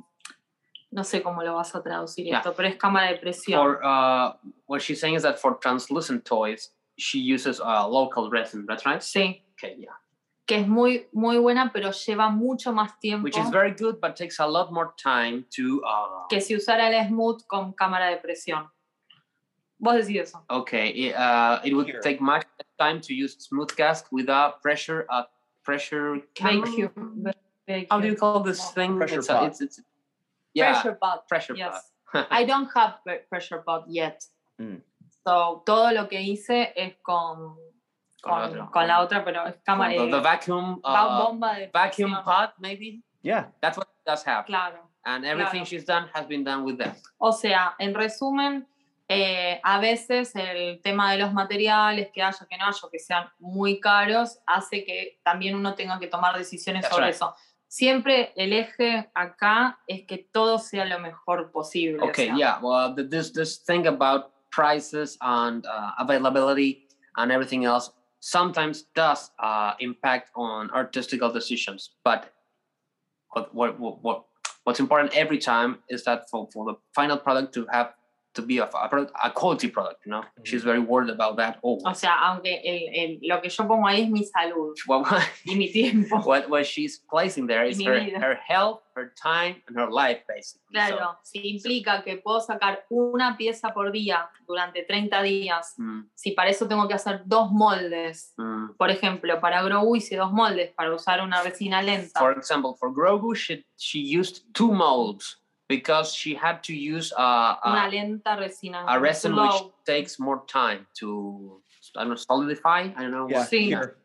[0.90, 2.38] no sé cómo lo vas a traducir Yeah.
[2.38, 3.60] esto, pero es cámara de presión.
[3.60, 4.32] For uh,
[4.66, 8.66] what she's saying is that for translucent toys, she uses uh, local resin.
[8.66, 9.00] That's right.
[9.02, 9.94] Sí, Okay, yeah.
[10.46, 14.14] Que es muy, muy buena, pero lleva mucho más tiempo Which is very good, but
[14.14, 15.80] takes a lot more time to.
[15.84, 18.70] Uh, que si usara el Smooth con cámara de presión.
[19.78, 20.44] Vos decís eso.
[20.48, 22.00] okay, it, uh, it would Here.
[22.00, 22.44] take much
[22.78, 25.06] time to use smooth gas without pressure.
[25.10, 25.24] Uh,
[25.64, 26.20] pressure.
[26.34, 26.66] camera?
[26.66, 27.32] Vacuum.
[27.90, 28.96] How do you call this thing?
[28.98, 29.44] Pressure it's, a- pot.
[29.46, 29.80] it's, it's
[30.54, 31.28] yeah, Pressure pot.
[31.28, 31.90] pressure Yes.
[32.12, 32.28] pot.
[32.30, 34.24] I don't have pre- pressure pot yet.
[34.60, 34.80] Mm.
[35.26, 37.56] So, todo lo que hice es con,
[38.24, 38.70] Con con, la otra.
[38.72, 40.80] con la otra, pero es cámara the, the eh, vacuum.
[40.84, 43.02] va- Uh, bomba de vacuum pot, maybe.
[43.22, 43.50] Yeah.
[43.60, 44.44] That's what it does have.
[44.46, 44.90] Claro.
[45.04, 45.66] And everything Claro.
[45.66, 46.96] she's done has been done with that.
[47.18, 48.66] O sea, en resumen,
[49.08, 53.28] eh, a veces el tema de los materiales, que haya, que no haya, que sean
[53.38, 57.14] muy caros, hace que también uno tenga que tomar decisiones That's sobre right.
[57.14, 57.34] eso.
[57.68, 62.00] Siempre el eje acá es que todo sea lo mejor posible.
[62.00, 62.58] o Okay, sea, yeah.
[62.62, 67.90] Well, th- this this thing about prices and uh, availability and everything else
[68.24, 71.90] sometimes does uh, impact on artistical decisions.
[72.04, 72.32] But
[73.32, 74.24] what what what, what
[74.64, 77.92] what's important every time is that for, for the final product to have
[78.34, 80.04] to be a, a, product, a quality product.
[80.04, 81.58] You know, she's very worried about that.
[81.62, 85.06] Oh, O sea, aunque el- el- lo que yo pongo ahí es mi salud what,
[85.46, 86.18] y mi tiempo.
[86.24, 88.18] what what she's placing there is her, vida.
[88.20, 90.60] her health, her time, and her life, basically.
[90.66, 96.02] So, Claro, si implica que puedo sacar una pieza por día durante 30 días, mm,
[96.14, 98.76] si para eso tengo que hacer dos moldes, mm.
[98.76, 102.18] por ejemplo, para Grow hice dos moldes para usar una resina lenta.
[102.20, 107.56] For example, for Grogu, she, she used two molds because she had to use uh,
[107.66, 108.84] una a, lenta resina.
[108.86, 111.60] a resin which takes more time to
[111.96, 112.90] I don't know solidify.
[112.96, 113.38] I don't know Yeah.
[113.40, 113.66] what Sí.
[113.66, 113.96] Here.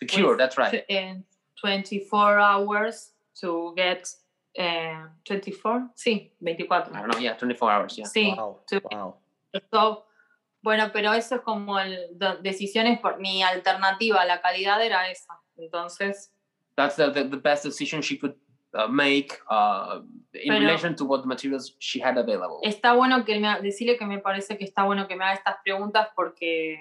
[0.00, 0.28] to cure.
[0.30, 0.84] with That's right.
[0.86, 1.14] tw- eh,
[1.60, 4.08] 24 hours to get
[4.54, 6.76] eh, 24, sí, 24.
[6.94, 7.18] I don't know.
[7.18, 7.96] Yeah, 24 hours.
[7.98, 8.04] Yeah.
[8.06, 8.60] Sí, Wow.
[8.68, 9.14] to- Wow.
[9.72, 10.04] So,
[10.62, 15.40] bueno, pero eso es como el, de- decisiones por mi alternativa, la calidad era esa.
[15.56, 16.30] Entonces,
[16.76, 18.34] That's the, the, the best decision she could
[18.76, 20.00] uh, make uh,
[20.34, 22.60] in Pero- relation to what materials she had available.
[22.62, 25.56] está bueno que me, decirle que me parece que está bueno que me haga estas
[25.64, 26.78] preguntas porque,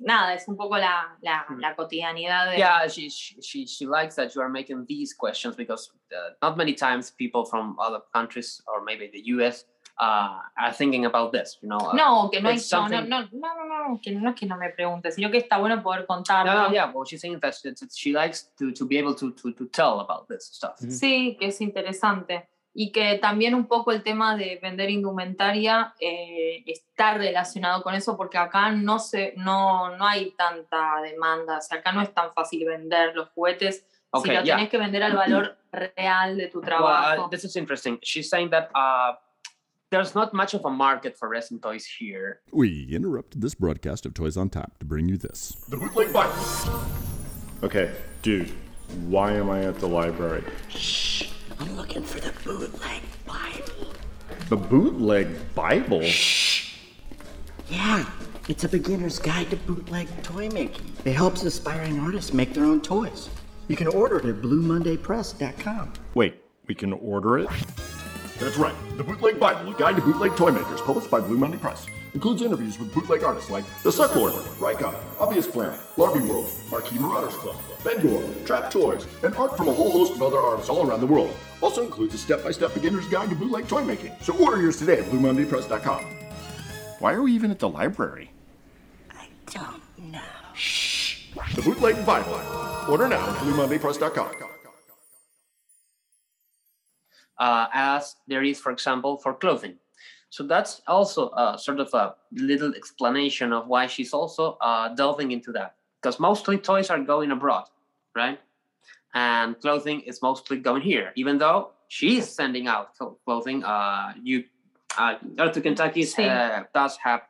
[0.00, 1.60] nada, es un poco la, la, Mm.
[1.60, 2.58] la cotidianidad de...
[2.58, 6.56] yeah she, she she she likes that you are making these questions because uh, not
[6.56, 9.64] many times people from other countries or maybe the us
[9.98, 11.58] uh, are thinking about this.
[11.62, 11.78] You know.
[11.78, 14.30] uh, No, que no hay it's no, no, something- no, no, no, no, que no
[14.30, 16.52] es que no me pregunte, sino que está bueno poder contarlo.
[16.52, 16.90] No, no, yeah.
[16.92, 19.66] Well, she's saying that she, that she likes to, to be able to, to, to
[19.66, 20.76] tell about this stuff.
[20.78, 22.48] Sí, que es interesante.
[22.74, 28.16] Y que también un poco el tema de vender indumentaria eh, está relacionado con eso,
[28.16, 31.58] porque acá no, se, no, no hay tanta demanda.
[31.58, 33.84] O sea, acá no es tan fácil vender los juguetes
[34.14, 34.56] Okay, si lo yeah.
[34.56, 37.28] tenés que vender al valor real de tu Well, uh, trabajo.
[37.30, 37.98] this is interesting.
[38.02, 39.14] She's saying that uh,
[39.92, 42.40] there's not much of a market for resin toys here.
[42.50, 45.50] We interrupted this broadcast of Toys on Tap to bring you this.
[45.68, 46.82] The Bootleg Bible.
[47.62, 48.50] Okay, dude,
[49.06, 50.44] why am I at the library?
[50.70, 51.30] Shh,
[51.60, 53.92] I'm looking for the bootleg Bible.
[54.48, 56.02] The bootleg Bible?
[56.02, 56.74] Shh.
[57.68, 58.06] Yeah,
[58.48, 60.90] it's a beginner's guide to bootleg toy making.
[61.04, 63.28] It helps aspiring artists make their own toys.
[63.68, 65.92] You can order it at BlueMondayPress.com.
[66.14, 67.48] Wait, we can order it?
[68.42, 68.74] That's right.
[68.96, 72.42] The Bootleg Bible, a guide to bootleg toy makers, published by Blue Monday Press, includes
[72.42, 77.54] interviews with bootleg artists like The Sucklord, Ryka, Obvious Plant, Larby World, Marquee Marauders Club,
[77.84, 81.06] Bengor, Trap Toys, and art from a whole host of other artists all around the
[81.06, 81.34] world.
[81.60, 84.12] Also includes a step-by-step beginner's guide to bootleg toy making.
[84.22, 86.04] So order yours today at BlueMondayPress.com.
[86.98, 88.32] Why are we even at the library?
[89.10, 90.20] I don't know.
[90.54, 91.28] Shh.
[91.54, 92.34] The Bootleg Bible.
[92.88, 94.51] Order now at BlueMondayPress.com.
[97.42, 99.74] uh, as there is, for example, for clothing.
[100.30, 105.32] So that's also uh, sort of a little explanation of why she's also uh, delving
[105.32, 105.74] into that.
[106.00, 107.64] Because mostly toys are going abroad,
[108.14, 108.38] right?
[109.14, 112.94] And clothing is mostly going here, even though she's sending out
[113.26, 113.64] clothing.
[113.64, 114.44] Uh, you,
[114.96, 115.18] uh,
[115.52, 117.22] to Kentucky uh, does have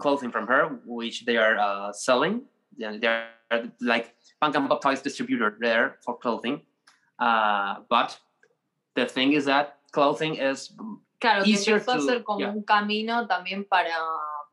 [0.00, 2.42] clothing from her, which they are uh, selling.
[2.78, 3.28] They're
[3.80, 6.62] like Punk and Pop Toys distributor there for clothing.
[7.18, 8.18] Uh, but
[8.94, 10.74] the thing is that clothing is
[11.20, 12.50] Claro, que easier empezó a to- ser como yeah.
[12.50, 13.94] un camino también para,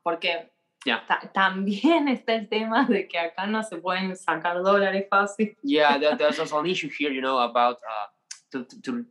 [0.02, 0.50] porque
[0.84, 1.04] Yeah.
[1.08, 5.56] ta- también está el tema de que acá no se pueden sacar dólares fácil.
[5.62, 8.06] yeah there, there's also an issue here you know about uh
[8.50, 9.04] to, to, to-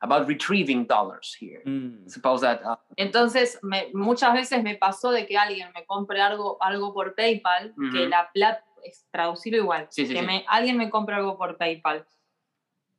[0.00, 2.08] about retrieving dollars here Mm.
[2.10, 6.56] suppose that uh, Entonces, me- muchas veces me pasó de que alguien me compre algo,
[6.60, 10.26] algo por PayPal, que la plata, es traducirlo igual, Sí, sí, que sí.
[10.26, 12.04] Me, alguien me compre algo por PayPal,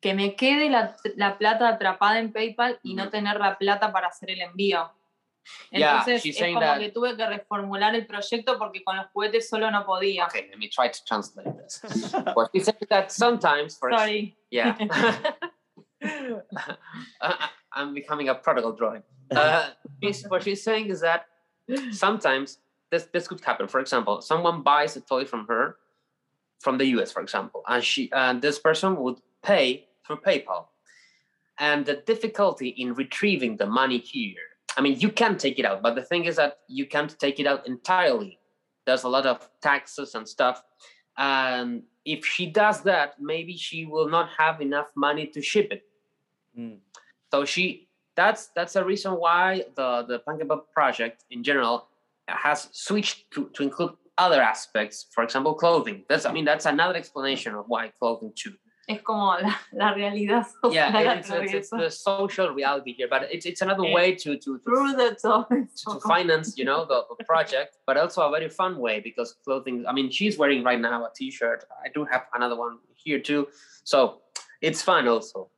[0.01, 3.11] que me quede la, la plata atrapada en PayPal y no Ujú.
[3.11, 4.91] tener la plata para hacer el envío.
[5.71, 9.07] Yeah, Entonces, she's es como that- que tuve que reformular el proyecto porque con los
[9.13, 10.25] juguetes solo no podía.
[10.25, 11.81] okay let me try to translate this
[12.35, 14.35] well she said that sometimes for Sorry.
[14.51, 14.75] yeah
[17.19, 17.33] Uh,
[17.73, 19.01] i'm becoming a prodigal drawing
[19.35, 19.69] uh,
[20.29, 21.25] what she's saying is that
[21.91, 22.59] sometimes
[22.91, 25.77] this this could happen for example someone buys a toy from her
[26.59, 30.67] from the us for example and she and this person would pay through paypal.
[31.59, 34.47] And the difficulty in retrieving the money here
[34.77, 37.39] i mean you can take it out but the thing is that you can't take
[37.39, 38.39] it out entirely.
[38.85, 40.63] There's a lot of taxes and stuff.
[41.17, 45.83] And if she does that maybe she will not have enough money to ship it.
[46.57, 46.77] Mm.
[47.31, 51.87] so she that's that's a reason why the the Punkabub project in general
[52.27, 56.03] has switched to, to include other aspects for example clothing.
[56.09, 58.55] That's i mean that's another explanation of why clothing too
[58.87, 60.73] Es como la, la realidad social.
[60.73, 64.59] yeah it's, it's, the social reality here but it's, it's another Eh, way to to,
[64.59, 69.85] to finance, you know, the, the project, but also a very fun way because clothing.
[69.87, 71.65] I mean, she's wearing right now a T-shirt.
[71.85, 73.47] I do have another one here too,
[73.83, 74.21] so
[74.61, 75.49] it's fun also.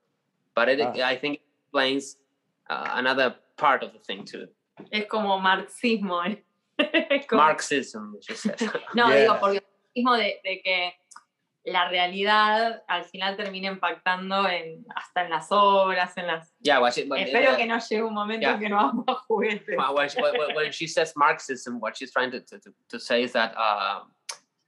[0.55, 0.93] But it, Ah.
[1.13, 2.17] I think it explains
[2.69, 4.47] uh, another part of the thing too.
[4.91, 6.25] Es como marxismo.
[6.25, 6.37] ¿eh?
[7.11, 8.59] Es como- Marxism, she said.
[8.95, 9.21] No, Yeah.
[9.21, 9.61] digo, porque
[9.95, 10.93] mismo de, de que
[11.71, 16.53] la realidad al final termina impactando en, hasta en las obras, en las...
[16.61, 18.59] yeah, well, she, but, Espero uh, que no llegue un momento yeah.
[18.59, 19.77] que no hagamos juguetes.
[19.77, 22.99] well, when, she, when, when she says Marxism, what she's trying to, to, to, to
[22.99, 24.01] say is that uh,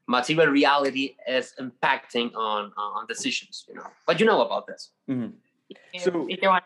[0.07, 3.65] material reality is impacting on on decisions.
[3.67, 4.91] You know, but you know about this.
[5.09, 5.33] Mhm.
[5.93, 6.65] Eh, So- y que bueno,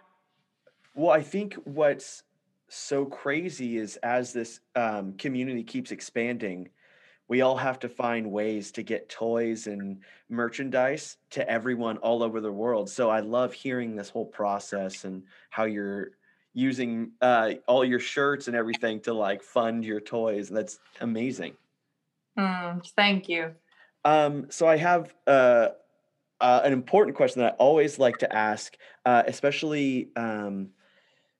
[0.95, 2.23] Well, I think what's
[2.69, 6.69] so crazy is as this um, community keeps expanding,
[7.28, 9.99] we all have to find ways to get toys and
[10.30, 12.89] merchandise to everyone all over the world.
[12.89, 16.11] So I love hearing this whole process and how you're
[16.53, 20.49] using uh, all your shirts and everything to like fund your toys.
[20.49, 21.53] That's amazing.
[22.38, 23.51] mm, thank you.
[24.05, 25.69] Um, so I have uh,
[26.39, 30.69] uh, an important question that I always like to ask, uh, especially um,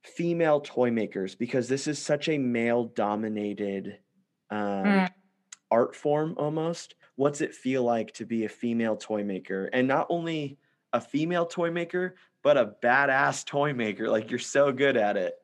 [0.03, 3.99] female toy makers, because this is such a male-dominated
[4.49, 5.09] um, Mm.
[5.76, 6.95] Art form almost.
[7.17, 10.57] What's it feel like to be a female toy maker, and not only
[10.93, 14.09] a female toy maker, but a badass toy maker?
[14.09, 15.36] Like you're so good at it.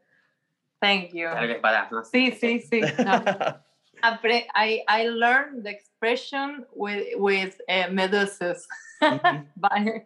[0.82, 1.28] Thank you.
[1.28, 2.02] Claro que es badass, ¿no?
[2.04, 2.82] Sí, sí, sí.
[4.04, 8.64] I, I learned the expression with, with eh, medusas.
[9.02, 9.46] Mhm.
[9.58, 10.06] Vale.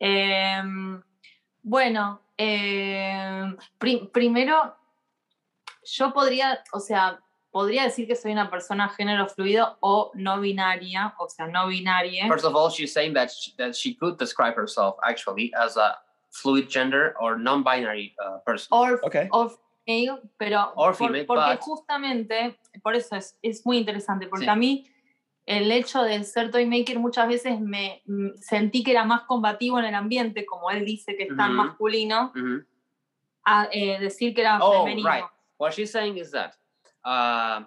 [0.00, 1.02] Em,
[1.62, 4.74] bueno, em, pri- primero,
[5.84, 7.18] yo podría, o sea,
[7.50, 12.28] podría decir que soy una persona género fluido o no binaria, o sea, no binaria.
[12.28, 15.98] First of all, she's saying that she, that she could describe herself actually as a
[16.30, 18.68] fluid gender or non-binary uh, person.
[18.70, 19.28] or, Okay.
[19.32, 19.50] or
[19.84, 24.44] female, pero Or por- female, porque but- justamente, por eso es, es muy interesante, porque
[24.44, 24.50] Sí.
[24.50, 24.86] a mí
[25.46, 29.80] el hecho de ser toy maker muchas veces me mm, sentí que era más combativo
[29.80, 31.64] en el ambiente, como él dice que es tan Ujú.
[31.66, 32.64] masculino, Mhm.
[33.44, 35.10] a eh, decir que era Oh, femenino.
[35.10, 35.24] right.
[35.58, 36.52] What she's saying is that
[37.04, 37.62] uh,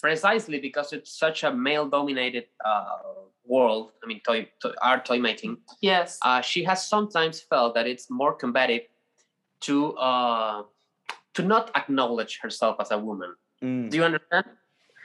[0.00, 2.98] precisely because it's such a male-dominated uh,
[3.44, 6.18] world, I mean, toy, toy, art toy making, Yes.
[6.22, 8.82] uh, she has sometimes felt that it's more combative
[9.60, 10.62] to uh,
[11.34, 13.34] to not acknowledge herself as a woman.
[13.62, 14.46] Mm, Do you understand?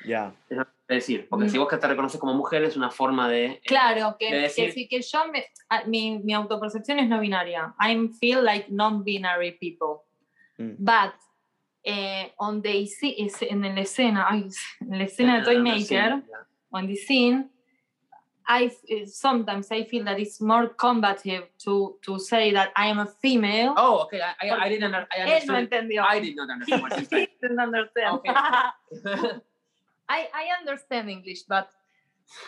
[0.05, 0.32] yeah.
[0.49, 1.49] Es decir, porque Mm.
[1.51, 3.45] si vos que te reconoces como mujer es una forma de...
[3.45, 7.07] eh, Claro, que, de que decir- sí, que yo, me, a- mi, mi autopercepción es
[7.07, 7.74] no binaria.
[7.80, 10.03] I feel like non-binary people.
[10.57, 10.76] Mm.
[10.80, 11.14] But
[11.86, 14.49] eh, on the, sce- es- en la escena, ay,
[14.82, 16.21] en la escena de Toy uh, Maker, yeah.
[16.71, 17.49] on the scene,
[18.47, 22.88] I f- eh, sometimes I feel that it's more combative to, to say that I
[22.88, 23.73] am a female.
[23.77, 24.19] Oh, okay.
[24.21, 26.03] I, I, I didn't under, I Él no entendió.
[26.03, 27.19] I did not understand what you said.
[27.19, 28.15] He didn't understand.
[28.15, 28.34] Okay.
[30.09, 31.69] I, I understand English, but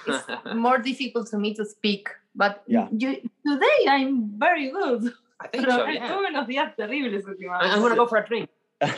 [0.08, 0.26] it's
[0.56, 2.10] more difficult to me to speak.
[2.36, 2.88] But Yeah.
[2.92, 5.14] you, today I'm very good.
[5.40, 6.08] I think Pero so, yeah.
[6.08, 7.72] tuve unos días terribles últimamente.
[7.76, 8.50] I'm gonna go for a drink.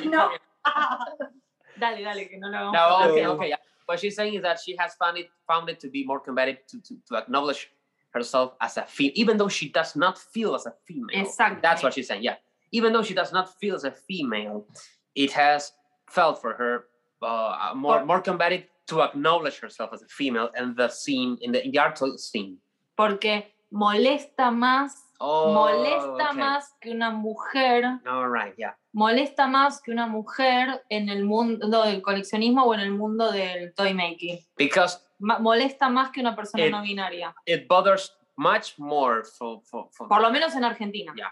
[0.05, 0.31] No.
[1.79, 2.73] dale, dale, que no lo hagamos.
[2.73, 3.49] No, por okay, okay.
[3.49, 3.55] yeah.
[3.85, 6.57] What she's saying is that she has found it found it to be more combative
[6.67, 7.69] to, to, to acknowledge
[8.11, 11.09] herself as a female, even though she does not feel as a female.
[11.13, 11.59] Exactly.
[11.61, 12.23] That's what she's saying.
[12.23, 12.35] Yeah,
[12.71, 14.65] even though she does not feel as a female,
[15.13, 15.71] it has
[16.09, 16.85] felt for her
[17.21, 21.51] uh, more Por- more combative to acknowledge herself as a female in the scene in
[21.51, 22.57] the in the art scene.
[22.95, 26.39] Porque molesta más, Oh, molesta okay.
[26.39, 28.73] más que una mujer, All right, yeah.
[29.05, 33.73] Molesta más que una mujer en el mundo del coleccionismo o en el mundo del
[33.73, 34.39] toy making.
[34.57, 37.33] Because Ma- molesta más que una persona Eh, no binaria.
[37.45, 41.13] it bothers much more for, for, for Por lo menos en Argentina.
[41.15, 41.31] Yeah.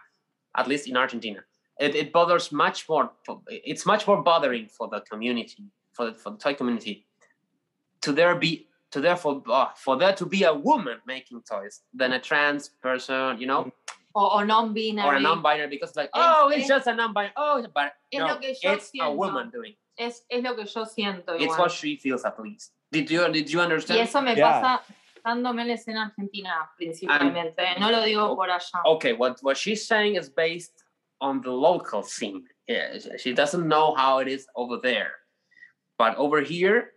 [0.56, 1.44] at least in Argentina.
[1.80, 3.10] It, it bothers much more.
[3.26, 7.08] for- It's much more bothering for the community, for the, for the toy community,
[8.02, 12.12] to there be to therefore uh, for there to be a woman making toys than
[12.14, 13.72] a trans person, you know,
[14.16, 15.08] O, o non-binary.
[15.08, 18.20] or a non-binary because like Es- oh it's es- just a non-binary oh but es
[18.20, 19.72] no, lo que yo it's a woman doing.
[19.72, 19.78] it.
[19.98, 21.34] es, es lo que yo siento.
[21.36, 21.60] It's igual.
[21.60, 22.74] what she feels at least.
[22.92, 24.00] Did you did you Y understand?
[24.02, 24.62] eso me Yeah.
[24.62, 24.84] pasa
[25.26, 27.80] dándome la escena argentina principalmente.
[27.80, 28.82] no lo digo por allá.
[28.86, 30.84] okay what what she's saying is based
[31.20, 35.12] on the local scene yeah she doesn't know how it is over there
[35.98, 36.92] but over here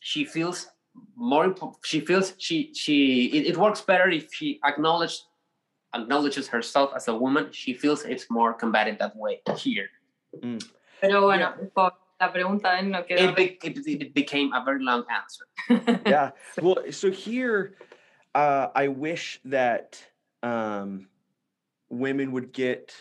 [0.00, 0.68] she feels
[1.16, 1.52] more
[1.82, 5.26] she feels she she it, it works better if she acknowledges
[5.94, 9.88] acknowledges herself as a woman she feels it's more combative that way here
[11.00, 13.30] Pero bueno, por la pregunta él no quedó.
[13.30, 15.46] it, be, it, it became a very long answer
[16.06, 16.30] yeah.
[16.60, 17.74] Well, so here,
[18.34, 20.02] uh, I wish that
[20.42, 21.08] um,
[21.88, 22.94] women would get,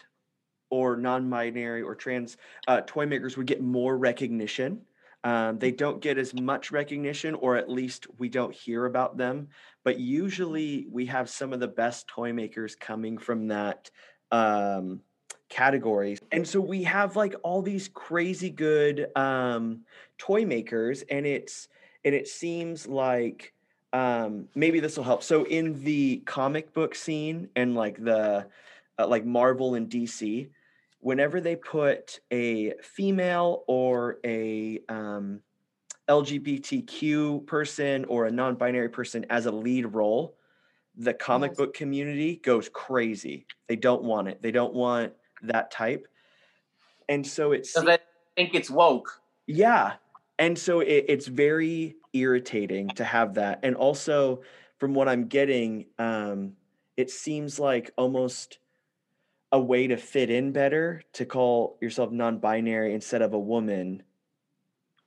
[0.70, 2.38] or non-binary or trans
[2.68, 4.82] uh, toy makers would get more recognition.
[5.24, 9.48] Um, they don't get as much recognition, or at least we don't hear about them.
[9.84, 13.90] But usually, we have some of the best toy makers coming from that
[14.32, 15.02] um,
[15.50, 16.20] categories.
[16.32, 19.82] And so we have like all these crazy good um,
[20.18, 21.68] toy makers, and it's
[22.04, 23.54] and it seems like
[23.94, 25.24] um, maybe this will help.
[25.24, 28.48] So in the comic book scene and like the
[28.98, 30.50] uh, like Marvel and DC,
[31.04, 35.40] whenever they put a female or a um,
[36.10, 40.36] LGBTQ person or a non-binary person as a lead role,
[40.96, 43.46] the comic book community goes crazy.
[43.68, 44.42] They don't want it.
[44.42, 46.08] They don't want that type.
[47.10, 48.00] And so it's because i
[48.36, 49.94] think it's woke yeah.
[50.40, 53.60] And so it, it's very irritating to have that.
[53.64, 54.42] And also,
[54.78, 56.54] from what I'm getting, um,
[56.98, 58.60] it seems like almost
[59.54, 64.04] a way to fit in better to call yourself non binary instead of a woman.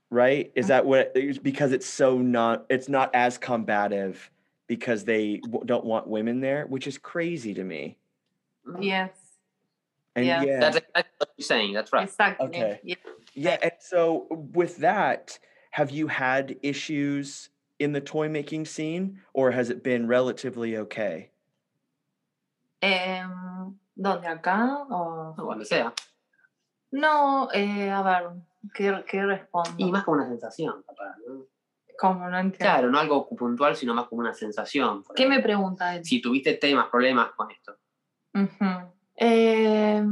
[0.08, 0.52] Right?
[0.54, 0.82] Is uh-huh.
[0.82, 4.30] that what eh, it's because it's so not, it's not as combative
[4.68, 7.98] because they w- don't want women there, which is crazy to me.
[8.66, 8.82] Mm-hmm.
[8.82, 9.10] Yes,
[10.14, 10.42] And Yeah.
[10.42, 12.46] yeah that's exactly what you're saying that's right exactly.
[12.46, 12.80] Okay.
[12.82, 12.94] Yeah.
[13.34, 15.38] Yeah, and so with that,
[15.72, 21.30] have you had issues in the toy making scene, or has it been relatively okay?
[22.82, 23.55] Em,
[23.96, 24.84] ¿Dónde acá?
[24.90, 25.92] O- donde sea
[26.92, 28.30] No, eh, a ver,
[28.74, 29.74] ¿qué, qué respondo?
[29.78, 31.46] Y más como una sensación, capaz, ¿no?
[31.98, 32.58] Como no entiendo.
[32.58, 35.02] Claro, no algo puntual, sino más como una sensación.
[35.14, 36.04] ¿Qué me pregunta él?
[36.04, 37.78] Si tuviste temas, problemas con esto.
[38.34, 38.92] Ujú.
[39.16, 40.04] Eh,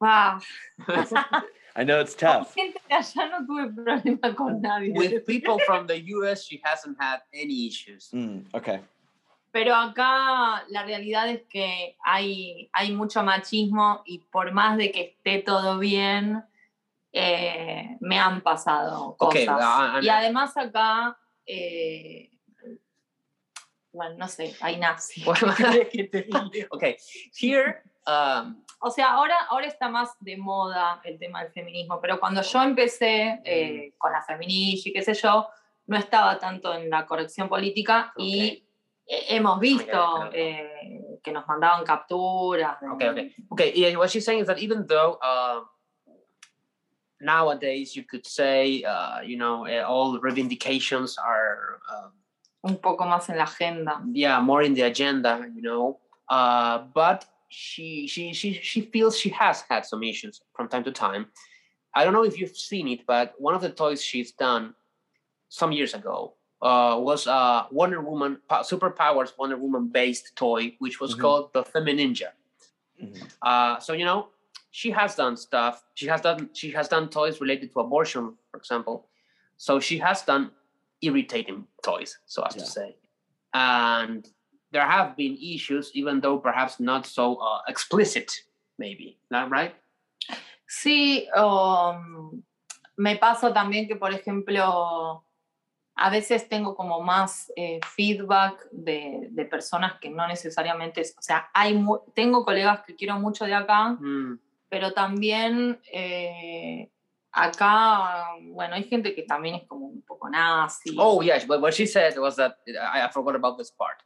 [0.00, 0.40] ah,
[1.76, 2.54] I know it's con tough.
[2.54, 4.92] gente de allá no tuve problema con nadie.
[4.96, 8.10] With people from the US, she hasn't had any issues.
[8.12, 8.80] Mm, okay.
[9.50, 15.00] Pero acá la realidad es que hay, hay mucho machismo y por más de que
[15.02, 16.44] esté todo bien,
[17.12, 19.48] eh, me han pasado Ok, cosas.
[19.48, 22.30] ah, ah, y además acá, eh,
[23.92, 25.24] bueno, no sé, hay nazis.
[26.70, 26.96] Okay,
[27.40, 32.20] here, um, O sea, ahora, ahora está más de moda el tema del feminismo, pero
[32.20, 35.48] cuando yo empecé eh, con la feminista y qué sé yo,
[35.86, 38.67] no estaba tanto en la corrección política y eh,
[39.08, 40.30] hemos visto claro.
[40.34, 42.76] eh, que nos mandaban capturas.
[42.92, 43.72] okay, okay, okay.
[43.74, 45.60] Yeah, what she's saying is that even though uh,
[47.20, 52.08] nowadays you could say, uh, you know, uh, all reivindications are, uh,
[52.64, 54.02] Un poco más en la agenda.
[54.12, 55.98] yeah, more in the agenda, you know,
[56.28, 60.90] uh, but she she she she feels she has had some issues from time to
[60.92, 61.26] time.
[61.94, 64.74] I don't know if you've seen it, but one of the toys she's done
[65.48, 71.00] some years ago uh, was a Wonder Woman po- superpowers Wonder Woman based toy, which
[71.00, 71.20] was Mhm.
[71.20, 72.32] called the Femininja.
[73.00, 73.32] Mhm.
[73.42, 74.28] Uh, so you know,
[74.70, 75.84] she has done stuff.
[75.94, 79.08] She has done she has done toys related to abortion, for example.
[79.56, 80.50] So she has done
[81.00, 82.62] irritating toys, so as Yeah.
[82.64, 82.96] to say.
[83.54, 84.26] And
[84.70, 88.30] there have been issues, even though perhaps not so uh, explicit,
[88.78, 89.18] maybe.
[89.30, 89.74] Not right?
[90.68, 92.42] Sí, um,
[92.98, 95.24] me pasa también que, por ejemplo,
[96.00, 101.50] a veces tengo como más eh, feedback de, de personas que no necesariamente, o sea,
[101.52, 101.84] hay
[102.14, 104.38] tengo colegas que quiero mucho de acá, Mm.
[104.68, 106.90] pero también eh,
[107.32, 110.94] acá, bueno, hay gente que también es como un poco nazi.
[110.98, 113.98] Oh yes, but what she said was that I, I forgot about this part.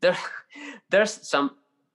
[0.00, 0.16] There,
[0.88, 1.50] there's some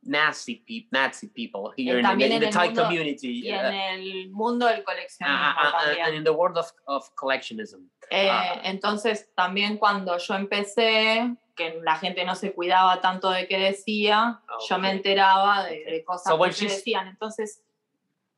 [0.06, 3.74] nasty people, Nazi people here in, the- in the Thai mundo- community, y uh, en
[3.74, 7.88] el mundo del uh, coleccionismo uh, uh, and in the world of, of collectionism.
[8.12, 8.62] Eh, Ah.
[8.66, 14.42] entonces, también cuando yo empecé, que la gente no se cuidaba tanto de qué decía,
[14.70, 17.08] yo me enteraba de, de cosas So when que decían.
[17.08, 17.62] Entonces,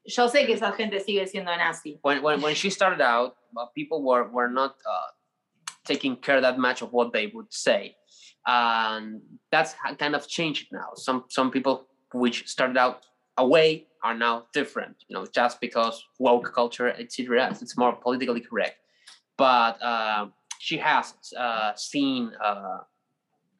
[0.05, 1.97] yo sé que esa gente sigue siendo nazi.
[2.03, 5.11] When, when, when she started out, uh, people were, were not uh,
[5.83, 7.95] taking care that much of what they would say.
[8.47, 9.21] And
[9.51, 10.89] that's kind of changed now.
[10.95, 13.05] Some, some people which started out
[13.37, 17.49] away are now different, you know, just because woke culture, etc.
[17.49, 18.77] It's more politically correct.
[19.37, 20.27] But uh,
[20.59, 22.79] she has uh, seen uh,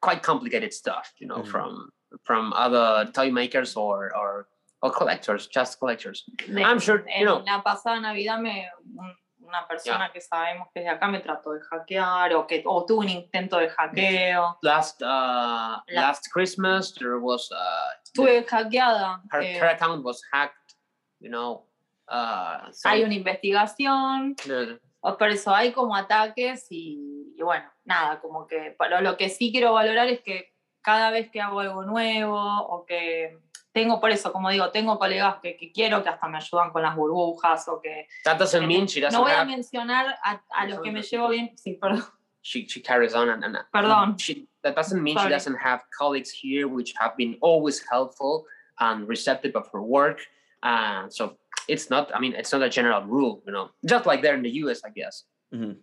[0.02, 1.48] quite complicated stuff, you know, Mhm.
[1.48, 1.90] from
[2.24, 4.48] from other toy makers or, or
[4.82, 6.24] or collectors, just collectors.
[6.48, 7.44] De- I'm sure, you know.
[7.46, 8.66] la pasada Navidad me,
[9.00, 9.16] un-
[9.46, 12.86] una persona que sabemos que es de acá me trató de hackear o que o
[12.86, 14.58] tuvo un intento de hackeo.
[14.62, 17.56] last uh, La- last Christmas there was uh,
[18.04, 19.22] Estuve hackeada.
[19.32, 20.76] her, eh, her account was hacked.
[21.20, 21.68] You know,
[22.10, 24.36] uh, so hay una investigación.
[24.46, 29.30] the- Por eso hay como ataques y, y bueno, nada, como que, pero lo que
[29.30, 33.38] sí quiero valorar es que cada vez que hago algo nuevo o que
[33.76, 36.82] tengo, por eso, como digo, tengo colegas que, que quiero que hasta me ayudan con
[36.82, 38.08] las burbujas o que...
[38.24, 39.48] that doesn't mean she doesn't No voy a have.
[39.52, 42.06] mencionar a, a los que me llevo bien, sí, perdón,
[42.42, 44.18] She, she carries on and, and Perdón.
[44.18, 45.28] She, that doesn't mean Sorry.
[45.28, 48.46] she doesn't have colleagues here which have been always helpful
[48.80, 50.20] and receptive of her work.
[50.64, 52.12] Uh, so it's not.
[52.16, 53.42] I mean, it's not a general rule.
[53.48, 54.82] You know, just like there in the U.S.
[54.86, 55.26] I guess.
[55.52, 55.78] Mhm.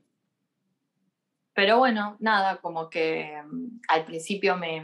[1.55, 4.83] pero bueno, nada, como que mm, al principio me,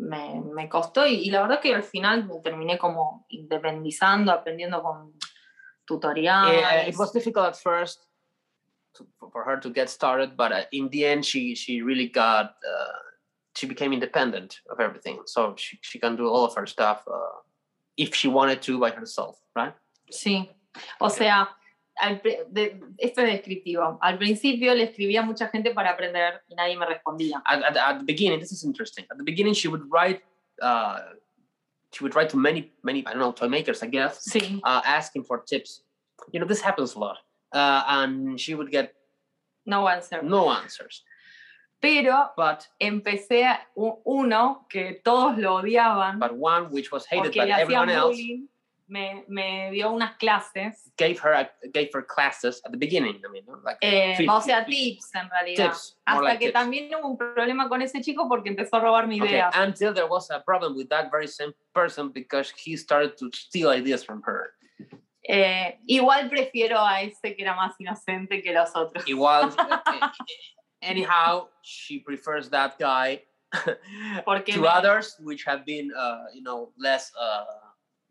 [0.00, 4.82] me, me costó y, y la verdad que al final me terminé como independizando, aprendiendo
[4.82, 5.12] con
[5.86, 6.60] tutoriales.
[6.60, 8.06] Yeah, it was difficult at first
[8.94, 12.56] to, for- her to get started, but uh, in the end, she she really got
[12.64, 12.98] uh,
[13.56, 17.40] she became independent of everything, so she, she can do all of her stuff uh,
[17.96, 19.74] if she wanted to by herself, right?
[20.10, 20.48] Sí,
[21.00, 21.48] o sea,
[22.00, 23.98] al de- esto es descriptivo.
[24.00, 27.42] Al principio le escribía a mucha gente para aprender y nadie me respondía.
[27.44, 29.04] At, at, at the beginning, this is interesting.
[29.10, 30.22] At the beginning, she would write.
[30.60, 30.98] Uh,
[31.92, 34.80] she would write to many, many, I don't know, toy makers, I guess, Sí, uh,
[34.84, 35.82] asking for tips.
[36.32, 37.18] You know, this happens a lot.
[37.52, 38.94] Uh, and she would get
[39.66, 40.22] no answer.
[40.22, 41.02] no answers.
[41.80, 43.66] Pero But empecé a-
[44.04, 48.48] uno que todos lo odiaban but one which was hated by everyone else bullying.
[48.90, 53.20] Me, me dio unas clases, gave her a, gave her classes at the beginning.
[53.24, 55.68] I mean, like eh, Free- o sea, tips en realidad.
[55.70, 56.54] tips, Hasta like que tips.
[56.60, 59.54] también hubo un problema con ese chico porque empezó a robar mi Okay, ideas.
[59.56, 63.70] until there was a problem with that very same person because he started to steal
[63.70, 64.54] ideas from her.
[65.22, 69.06] Eh, igual prefiero a ese que era más inocente que los otros.
[69.06, 69.54] Igual,
[70.82, 73.22] anyhow, she prefers that guy
[74.46, 77.44] to others, which have been, uh, you know, less uh,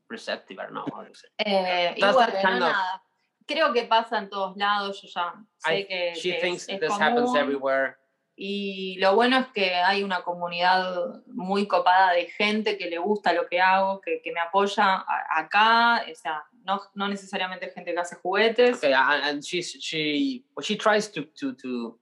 [0.09, 0.59] receptive.
[0.59, 1.29] I don't know how to say.
[1.37, 3.03] Eh, bueno, kind no, nada.
[3.47, 6.79] Creo que pasa en todos lados, yo ya sé I- que, she que thinks es,
[6.79, 7.37] this happens común.
[7.37, 7.95] everywhere.
[8.41, 13.33] Y lo bueno es que hay una comunidad muy copada de gente que le gusta
[13.33, 15.03] lo que hago, que, que me apoya
[15.35, 18.77] acá, o sea, no, no necesariamente gente que hace juguetes.
[18.77, 21.99] Okay, and, she's she well, she tries to to to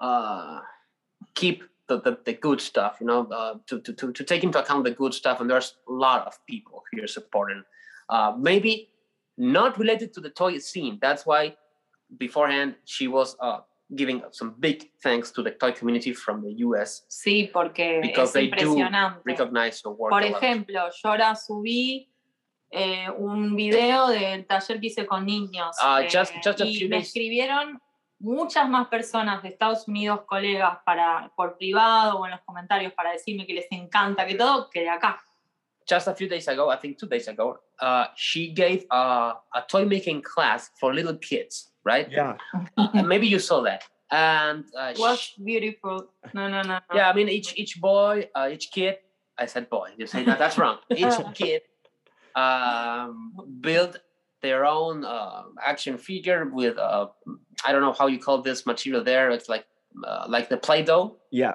[0.00, 0.60] uh,
[1.34, 4.58] keep the, the, the good stuff, you know, uh, to, to to to take into
[4.58, 5.40] account the good stuff.
[5.40, 7.62] And there's a lot of people here supporting.
[8.08, 8.90] Uh, maybe
[9.36, 10.98] not related to the toy scene.
[11.00, 11.56] That's why
[12.18, 13.60] beforehand she was uh,
[13.94, 17.02] giving some big thanks to the toy community from the U.S.
[17.08, 18.76] Sí, porque because es they do
[19.24, 20.10] recognize your work.
[20.10, 22.08] Por ejemplo, yo ahora subí
[22.70, 26.88] eh, un video del taller que hice con niños Ah, eh, just- just a y
[26.88, 27.80] me escribieron
[28.24, 33.12] muchas más personas de Estados Unidos, colegas, para, por privado o en los comentarios para
[33.12, 35.20] decirme que les encanta, que todo, que de acá.
[35.86, 39.62] just a few days ago, I think two days ago, uh, she gave a, a
[39.68, 42.10] toy making class for little kids, right?
[42.10, 42.36] Yeah.
[42.76, 43.84] And maybe you saw that.
[44.10, 46.08] And uh, Was sh- beautiful.
[46.32, 46.78] No, no, no.
[46.78, 46.80] no.
[46.94, 48.98] yeah, I mean, each each boy, uh, each kid,
[49.36, 50.78] I said boy, you say that, that's wrong.
[50.90, 51.62] Each kid
[52.36, 53.98] um, built
[54.46, 55.42] their own uh,
[55.72, 57.06] action figure with, uh,
[57.66, 59.26] I don't know how you call this material there.
[59.36, 59.64] It's like
[60.08, 61.04] uh, like the Play Doh.
[61.42, 61.54] Yeah.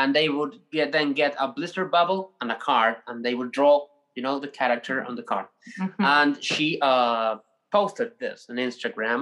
[0.00, 3.50] and they would get then get a blister bubble and a card and they would
[3.58, 3.74] draw
[4.16, 5.46] you know the character on the card
[5.80, 6.04] Mhm.
[6.16, 7.32] and she uh,
[7.76, 9.20] posted this on instagram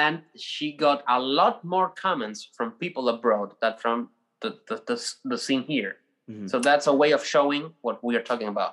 [0.00, 0.14] and
[0.48, 3.96] she got a lot more comments from people abroad than from
[4.42, 4.96] the, the, the,
[5.32, 5.94] the scene here
[6.30, 6.46] Mhm.
[6.50, 8.72] so that's a way of showing what we are talking about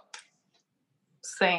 [1.37, 1.51] Sí.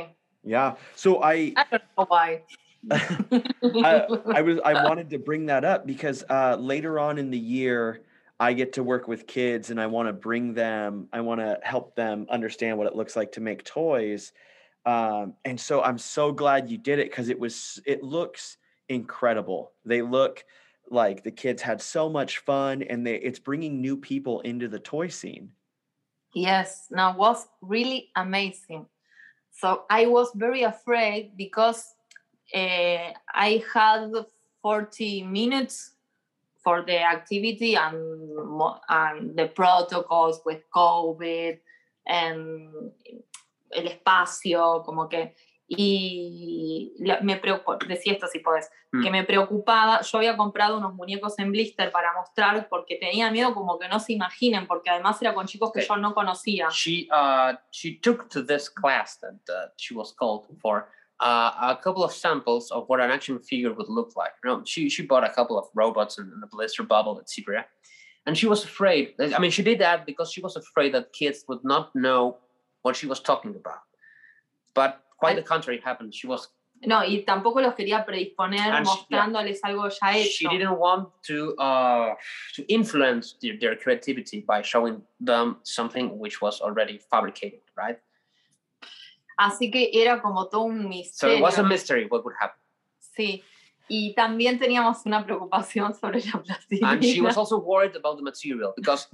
[0.45, 0.77] Yeah.
[0.97, 2.43] So I I don't know why.
[2.91, 7.39] I, I was I wanted to bring that up because uh, later on in the
[7.39, 8.01] year
[8.39, 11.59] I get to work with kids and I want to bring them I want to
[11.63, 14.33] help them understand what it looks like to make toys
[14.87, 18.57] um, and so I'm so glad you did it because it was it looks
[18.89, 20.43] incredible they look
[20.91, 24.79] like the kids had so much fun and they it's bringing new people into the
[24.79, 25.51] toy scene
[26.35, 28.87] Yes, now was really amazing.
[29.61, 31.85] So I was very afraid because
[32.55, 34.11] uh, I had
[34.63, 35.93] 40 minutes
[36.65, 37.97] for the activity and,
[38.89, 41.59] and the protocols with COVID
[42.07, 42.71] and
[43.77, 45.35] el espacio, como que.
[45.73, 49.03] Y la- me preocupó, decía esto si podés, Mm.
[49.05, 53.55] que me preocupaba, yo había comprado unos muñecos en blister para mostrar porque tenía miedo
[53.55, 55.87] como que no se imaginen, porque además era con chicos que Ok.
[55.89, 56.69] yo no conocía.
[56.71, 60.89] she uh, she took to this class that uh, she was called for
[61.21, 64.33] uh, a couple of samples of what an action figure would look like.
[64.43, 67.67] You know, she she bought a couple of robots and, and a blister bubble, etc.
[68.27, 69.15] And she was afraid.
[69.21, 72.39] I mean, she did that because she was afraid that kids would not know
[72.83, 73.83] what she was talking about.
[74.75, 76.13] But quite the contrary happened.
[76.15, 76.49] She was
[76.87, 80.31] No, y tampoco los quería predisponer And she- mostrándoles algo ya hecho.
[80.31, 82.15] she didn't want to uh,
[82.57, 87.99] to influence their, their creativity by showing them something which was already fabricated, right?
[89.39, 92.59] Así que era como todo un So it was a mystery what would happen.
[92.99, 93.43] Sí.
[93.89, 96.93] Y también teníamos una preocupación sobre la plastilina.
[96.93, 99.09] and she was also worried about the material because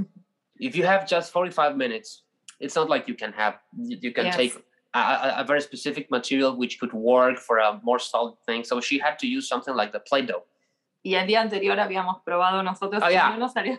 [0.60, 2.22] if you have just 45 minutes
[2.60, 4.36] it's not like you can have you, you can Yes.
[4.36, 4.54] take
[4.96, 8.80] a, a, a very specific material which could work for a more solid thing so
[8.80, 10.42] she had to use something like the play-doh
[11.04, 13.36] Y el día anterior habíamos probado nosotros Oh, yeah.
[13.38, 13.78] no salió.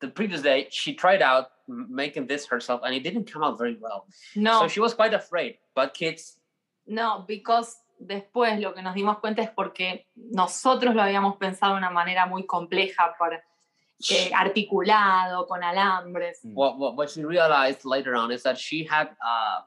[0.00, 3.76] the previous day she tried out making this herself and it didn't come out very
[3.80, 6.38] well No, so she was quite afraid but kids
[6.86, 11.78] no, because después lo que nos dimos cuenta es porque nosotros lo habíamos pensado de
[11.78, 13.42] una manera muy compleja, para.
[14.08, 16.38] eh, articulado, con alambres.
[16.44, 19.60] what, what, what she realized later on is that she had uh,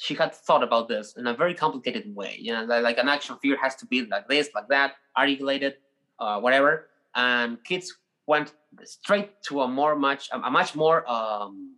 [0.00, 2.36] she had thought about this in a very complicated way.
[2.38, 5.74] You know, like, like an action figure has to be like this, like that, articulated,
[6.18, 6.88] uh, whatever.
[7.14, 8.52] And kids went
[8.84, 11.76] straight to a more much a, much more um,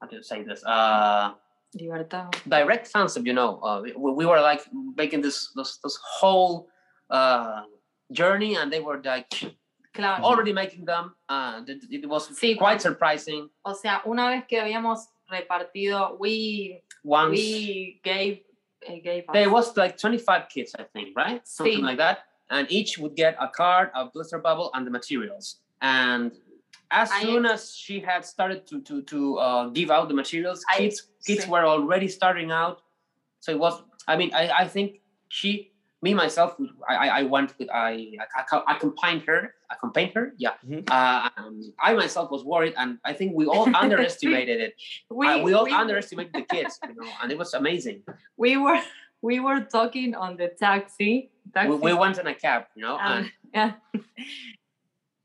[0.00, 0.64] how do you say this?
[0.64, 1.32] Uh,
[1.74, 2.36] Libertad.
[2.48, 3.26] direct concept.
[3.26, 4.62] You know, uh, we, we were like
[4.96, 6.68] making this this, this whole
[7.10, 7.62] uh,
[8.12, 9.32] journey, and they were like
[9.94, 10.22] Claro.
[10.24, 11.14] already making them.
[11.28, 13.48] And it, it was Sí, quite surprising.
[13.64, 18.40] O sea, una vez que habíamos repartido, we, Once we gave,
[19.02, 21.40] gave there was like 25 kids, I think, right?
[21.46, 21.88] Something Sí.
[21.90, 22.18] like that.
[22.50, 25.62] And each would get a card, a blister bubble, and the materials.
[25.82, 26.32] And
[26.90, 30.58] as I- soon as she had started to to to uh, give out the materials,
[30.70, 32.82] I- kids kids were already starting out.
[33.40, 33.74] So it was.
[34.08, 35.50] I mean, I I think she,
[36.02, 36.56] me myself,
[36.88, 40.54] I, I, went with I, I, I accompanied her, I accompanied her, yeah.
[40.66, 40.88] Mhm.
[40.90, 44.74] Uh, um, I myself was worried, and I think we all underestimated it.
[45.10, 48.02] We, Uh, we all we- underestimated the kids, you know, and it was amazing.
[48.36, 48.80] we were
[49.22, 51.30] we were talking on the taxi.
[51.54, 54.00] taxi We, we went in a cab, you know, and and- Ay,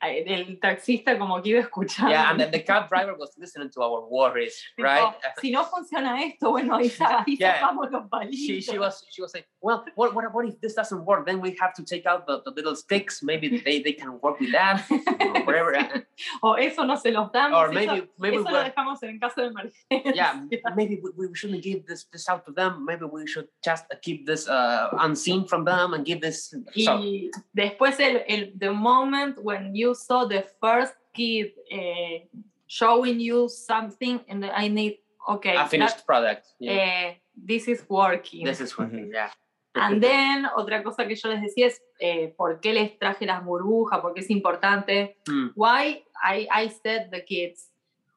[0.01, 2.11] el taxista como que iba escuchando.
[2.11, 5.13] yeah, and then the cab driver was listening to our worries, Tipo, right?
[5.39, 7.59] Si no funciona esto, bueno, ahí, ahí Yeah.
[7.59, 8.35] sacamos los palitos.
[8.37, 11.25] she she was she was saying, well, what what what if this doesn't work?
[11.25, 13.21] Then we have to take out the, the little sticks.
[13.23, 15.73] Maybe they, they can work with that, or whatever.
[16.43, 17.57] O eso no se los damos.
[17.57, 20.13] or eso- maybe maybe eso lo dejamos en caso de emergencia.
[20.13, 20.39] yeah,
[20.75, 22.85] maybe we, we shouldn't give this this out to them.
[22.85, 26.49] Maybe we should just keep this uh, unseen from them and give this.
[26.75, 32.19] So, Y después el, el the moment when you saw the first kid eh,
[32.67, 36.47] showing you something and I need okay a finished product.
[36.59, 36.71] Yeah.
[36.71, 38.45] eh, this is working.
[38.45, 39.11] this is working.
[39.13, 39.29] Yeah.
[39.73, 43.41] And then otra cosa que yo les decía es eh, por qué les traje las
[43.43, 45.15] burbujas, por qué es importante.
[45.27, 45.47] Hmm.
[45.55, 47.67] Why I, I said the kids.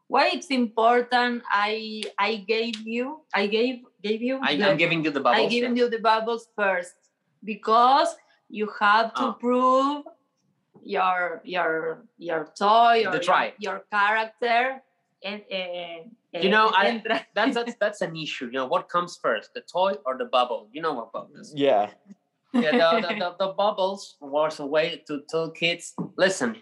[0.09, 5.05] Why it's important I I gave you I gave gave you I, the- I'm giving
[5.05, 5.47] you the bubbles.
[5.47, 6.95] I given you the bubbles first
[7.43, 8.15] because
[8.51, 9.33] you have to Oh.
[9.41, 10.05] prove
[10.85, 13.53] your your your toy or The your, try.
[13.59, 14.83] your character
[15.23, 17.03] and uh, You know, I-
[17.35, 18.47] That's, that's that's an issue.
[18.47, 20.69] You know, what comes first, the toy or the bubble?
[20.73, 21.53] You know what bubbles?
[21.55, 21.91] Yeah.
[22.53, 26.57] yeah, the, the, the, the bubbles was a way to tell kids, listen,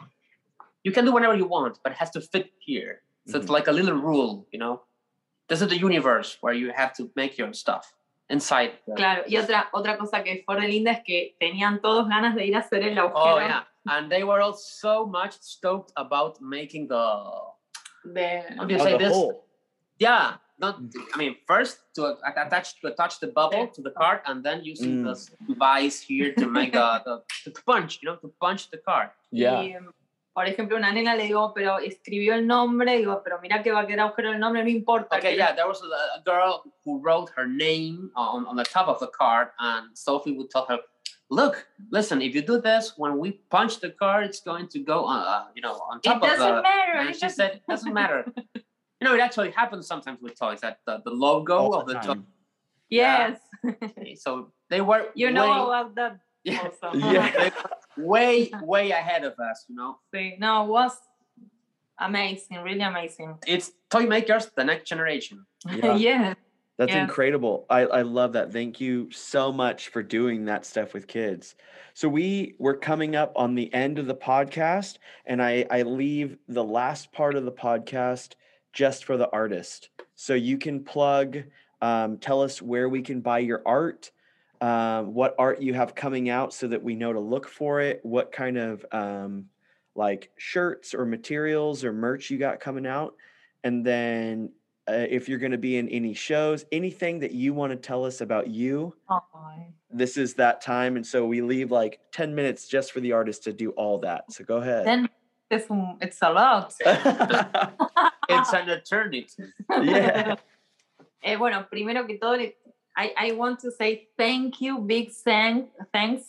[0.84, 3.02] you can do whatever you want, but it has to fit here.
[3.26, 4.82] So it's like a little rule, you know.
[5.48, 7.94] This is the universe where you have to make your stuff
[8.28, 8.72] inside.
[8.96, 12.46] Claro, y otra, otra cosa que fue re linda es que tenían todos ganas de
[12.46, 16.40] ir a hacer el agujero Oh yeah, and they were all so much stoked about
[16.40, 17.04] making the.
[18.14, 18.44] de...
[18.56, 19.12] How do you say the this?
[19.12, 19.44] hole.
[19.98, 20.80] Yeah, not.
[21.14, 25.02] I mean, first to attach to attach the bubble to the card, and then using
[25.02, 25.08] Mm.
[25.08, 27.02] this device here to make the,
[27.44, 29.10] the to punch, you know, to punch the card.
[29.30, 29.60] Yeah.
[29.62, 29.76] Y,
[30.34, 33.80] por ejemplo, una nena le digo, pero escribió el nombre, digo, pero mira que va
[33.80, 35.18] a quedar agujero el nombre, no importa.
[35.18, 38.88] Okay, yeah, there was a, a girl who wrote her name on, on the top
[38.88, 40.78] of the card, and Sophie would tell her,
[41.38, 41.54] "Look,
[41.98, 45.24] listen, if you do this, when we punch the car, it's going to go, uh,
[45.34, 46.94] uh, you know, on It top of doesn't matter.
[47.00, 48.20] And it she said, "It doesn't matter."
[49.00, 51.94] you know, it actually happens sometimes with toys that the, the logo All of the
[51.94, 52.06] the toy.
[52.14, 52.26] time.
[53.02, 53.38] Yes.
[54.24, 56.12] So they were You know way, about that
[56.44, 56.88] yeah, also.
[56.98, 57.50] Yeah.
[57.96, 59.58] way, way ahead of us.
[59.68, 60.92] You know, Sí, no, it was
[61.98, 63.38] amazing, really amazing.
[63.46, 65.46] it's toy makers, the next generation.
[65.70, 65.96] Yeah.
[65.96, 66.34] yeah.
[66.78, 67.02] That's Yeah.
[67.02, 67.66] incredible.
[67.68, 68.52] I, I love that.
[68.52, 71.54] Thank you so much for doing that stuff with kids.
[71.94, 76.38] So we we're coming up on the end of the podcast, and I, I leave
[76.48, 78.34] the last part of the podcast
[78.72, 79.90] just for the artist.
[80.14, 81.44] So you can plug,
[81.82, 84.10] um, tell us where we can buy your art,
[84.60, 88.00] um, what art you have coming out so that we know to look for it,
[88.02, 89.46] what kind of um,
[89.94, 93.14] like shirts or materials or merch you got coming out.
[93.64, 94.52] And then
[94.88, 98.04] uh, if you're going to be in any shows, anything that you want to tell
[98.04, 99.66] us about you, Ay.
[99.90, 100.96] this is that time.
[100.96, 104.32] And so we leave like 10 minutes just for the artist to do all that.
[104.32, 104.86] So go ahead.
[104.86, 105.08] Then
[105.50, 106.74] it's, un- it's a lot.
[108.28, 109.28] It's an eternity.
[109.70, 110.36] yeah.
[111.24, 112.36] Eh, bueno, primero que todo,
[112.96, 116.24] I, I want to say thank you, big thank, thanks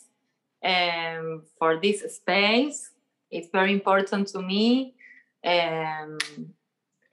[0.64, 2.92] um, for this space.
[3.28, 4.94] It's very important to me.
[5.44, 6.18] Um,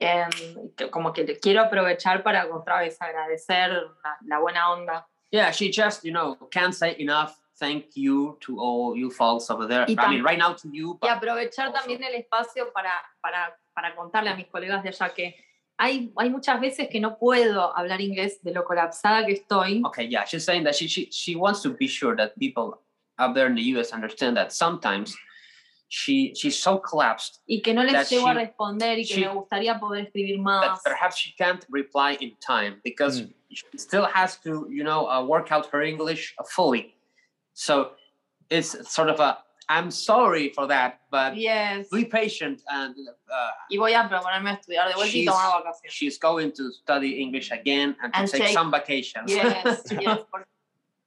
[0.04, 3.70] and que- como que quiero aprovechar para otra vez agradecer
[4.02, 5.06] la, la buena onda.
[5.30, 9.66] Yeah, she just, you know, can't say enough thank you to all you folks over
[9.68, 9.84] there.
[9.88, 12.90] Y I mean, right now to you, Y but aprovechar also- también el espacio para,
[13.20, 15.34] para, para contarle a mis colegas de allá que
[15.78, 19.82] hay, hay muchas veces que no puedo hablar inglés de lo colapsada que estoy.
[19.86, 22.78] okay, yeah, she's saying that she, she she wants to be sure that people
[23.18, 25.16] out there in the US understand that sometimes
[25.94, 29.14] she she's so collapsed y que no les that llego a she- responder y que
[29.14, 33.34] she- me gustaría poder escribir that perhaps she can't reply in time because Mm.
[33.50, 36.94] she still has to, you know, uh, work out her English fully.
[37.52, 37.90] So
[38.48, 39.36] it's sort of a
[39.68, 41.88] I'm sorry for that, but Yes.
[41.90, 42.94] be patient and
[43.30, 45.90] uh, Y voy a proponerme a estudiar de vuelta y she's, tomar vacaciones.
[45.92, 49.30] she's going to study English again and to And take take- some vacations.
[49.30, 50.20] Yes, yes.
[50.30, 50.46] porque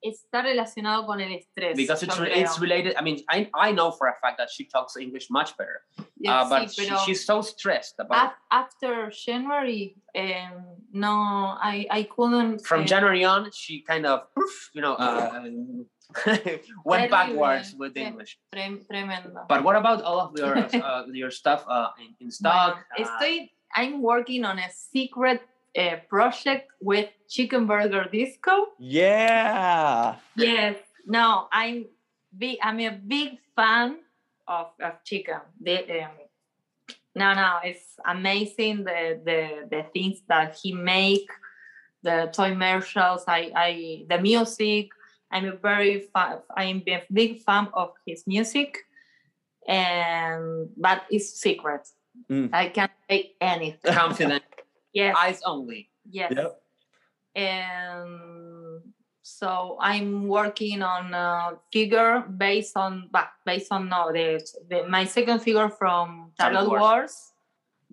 [0.06, 1.76] Está relacionado con el estrés.
[1.76, 2.42] because it's re- creo.
[2.44, 2.96] it's related.
[2.96, 5.82] I mean, I I know for a fact that she talks English much better,
[6.20, 11.10] Yes, uh, sí, but she, pero she's so stressed about af- after January, um, no,
[11.58, 12.66] I, I couldn't.
[12.66, 13.50] from eh, January on.
[13.52, 14.28] She kind of,
[14.74, 15.44] you know, uh,
[16.86, 17.98] went backwards with.
[17.98, 18.38] English.
[18.54, 19.46] trem- tremendo.
[19.48, 22.78] But what about all of your uh, your stuff uh, in, in stock?
[22.96, 25.42] Bueno, estoy, I'm working on a secret
[25.76, 28.68] a project with Chicken Burger Disco.
[28.80, 30.16] Yeah.
[30.36, 30.78] Yes.
[31.06, 31.86] No, I'm
[32.36, 32.58] big.
[32.62, 33.98] I'm a big fan
[34.48, 35.40] of, of chicken.
[35.62, 36.12] The, um,
[37.16, 41.30] no, no, it's amazing the the the things that he make,
[42.04, 43.24] the toy commercials.
[43.28, 44.90] I I the music.
[45.32, 46.40] I'm a very fan.
[46.56, 48.78] I'm a big fan of his music,
[49.68, 51.88] and but it's secret.
[52.30, 52.50] Mm.
[52.54, 53.94] I can't say anything.
[53.94, 54.44] Confident,
[54.96, 55.16] yes.
[55.20, 55.90] eyes only.
[56.10, 56.34] Yes.
[56.36, 56.62] Yep.
[57.36, 58.82] And
[59.22, 64.40] so I'm working on a figure based on but based on no the,
[64.70, 66.82] the my second figure from Tarot Tarot Wars.
[66.82, 67.16] Wars,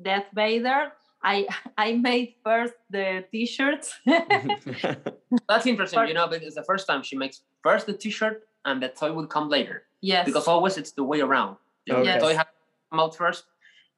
[0.00, 0.92] Death Vader.
[1.24, 1.46] I
[1.78, 3.94] I made first the t-shirts.
[4.06, 8.82] That's interesting, But- you know, because the first time she makes first the T-shirt and
[8.82, 9.84] the toy will come later.
[10.02, 10.24] yes.
[10.26, 11.56] Because always it's the way around.
[11.86, 12.14] You know, Okay.
[12.14, 13.44] The toy has to come out first,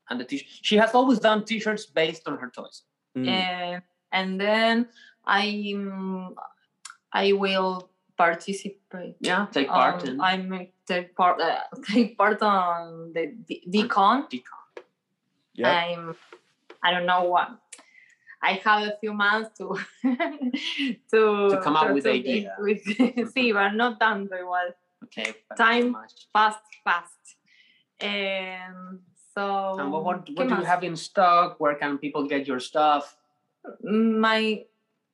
[0.09, 0.49] and the t-shirt.
[0.63, 2.83] She has always done T-shirts based on her toys.
[3.17, 3.29] Mm.
[3.29, 4.89] and, and then
[5.25, 6.35] I'm
[7.13, 9.17] I will participate.
[9.21, 11.61] Yeah, take part um, in I may take part uh,
[11.93, 14.29] take part on the D- DCon.
[14.31, 14.83] Decon.
[15.55, 15.67] Yep.
[15.67, 16.15] I'm
[16.83, 17.51] I don't know what.
[18.43, 19.79] I have a few months to
[21.11, 22.55] to To come up with to- idea.
[22.59, 22.85] with-
[23.35, 24.71] sí, but not done very well.
[25.05, 25.35] Okay.
[25.57, 25.97] Time.
[26.33, 27.37] Fast, fast.
[28.01, 29.01] And
[29.35, 29.77] so.
[29.79, 31.59] And what, what, what do you have in stock?
[31.59, 33.17] Where can people get your stuff?
[33.83, 34.63] my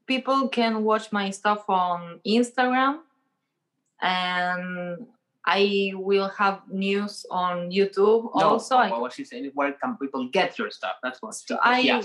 [0.07, 2.99] people can watch my stuff on Instagram
[4.03, 5.07] and
[5.47, 8.77] I will have news on YouTube No, also.
[8.77, 9.51] what, I- what she saying?
[9.55, 10.97] Where can people get your stuff?
[11.03, 11.35] That's what.
[11.35, 12.03] So I- yeah.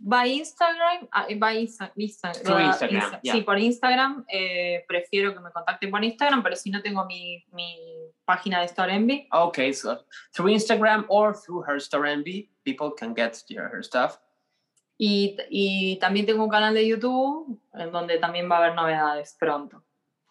[0.00, 3.32] by Instagram, ah, by Insta- Insta- Through uh, Instagram, Insta- yeah.
[3.34, 4.24] Sí, por Instagram.
[4.28, 7.93] eh, prefiero que me contacten por Instagram, pero si no tengo mi, mi
[8.26, 9.28] página de Storenvy.
[9.32, 9.98] Okay, so
[10.34, 14.18] through Instagram or through her Storenvy, people can get your, her stuff.
[14.98, 19.34] Y, y también tengo un canal de YouTube en donde también va a haber novedades
[19.38, 19.82] pronto.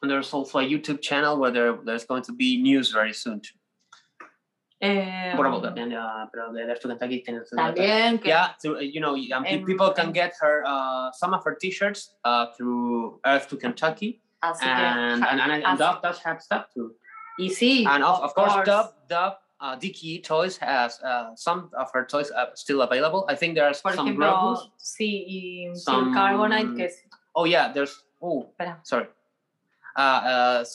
[0.02, 3.40] And there's also a YouTube channel where there, there's going to be news very soon
[3.42, 3.58] too.
[4.82, 9.16] Eh, Bueno, también, uh, pero de to Kentucky tienes- también que Yeah, so, you know,
[9.34, 13.56] um, pe- people can get her uh, some of her T-shirts uh, through Earth to
[13.56, 16.96] Kentucky, que and and, and, and Dov does have stuff too.
[17.38, 21.90] Y sí And of, of course, Dub Dub uh, Dickie Toys has uh, some of
[21.94, 23.26] her toys still available.
[23.30, 24.70] I think there's por some ejemplo Grogu's.
[24.78, 27.02] sí y some- Carbonite que es
[27.36, 29.08] Oh yeah, there's oh espera sorry.
[29.96, 30.66] Uh, uh,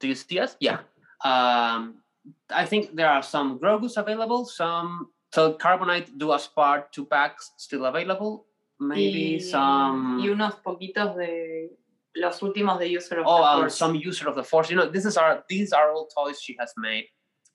[0.00, 0.56] do you see us?
[0.60, 0.78] Yeah.
[1.24, 2.02] Um,
[2.50, 4.44] I think there are some Grogu's available.
[4.44, 8.46] Some so Carbonite do us part two packs still available.
[8.78, 10.20] Maybe y, some.
[10.20, 11.70] y unos poquitos de
[12.16, 13.76] los últimos de User of oh, the um, Force.
[13.76, 14.70] some user of the force.
[14.70, 17.06] You know, this is our these are all toys she has made,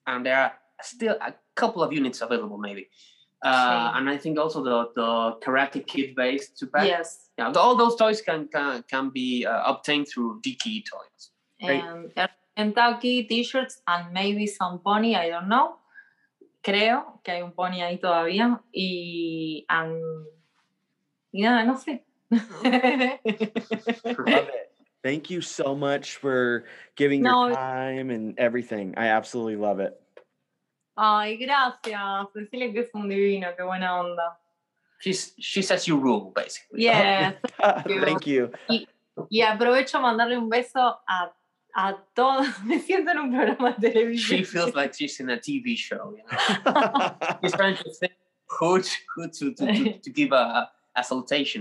[0.08, 2.90] and there are still a couple of units available, maybe.
[3.44, 6.86] Uh, and I think also the the Karate Kid based two pack.
[6.86, 11.32] yes Yeah, all those toys can can, can be uh, obtained through Diki Toys.
[11.60, 15.78] And Earth Kentucky t-shirts and maybe some pony I don't know
[16.64, 20.00] creo que hay un pony ahí todavía y and,
[21.32, 24.48] y nada no sé Love it.
[25.04, 26.66] Thank you so much for
[26.96, 28.94] giving No, your time and everything.
[28.98, 29.98] I absolutely love it.
[30.98, 34.38] ay gracias decirle que es un divino qué buena onda
[35.00, 36.84] She's she says you rule basically.
[36.84, 38.52] yes Thank you.
[39.30, 41.34] Y aprovecho a mandarle un beso a,
[41.76, 42.48] a todos.
[42.66, 44.38] Me siento en un programa de televisión.
[44.40, 46.14] She feels like she's in a TV show.
[46.16, 47.16] You know?
[47.42, 48.14] she's trying to think
[48.48, 51.04] who to, who to, to, to, to give a, a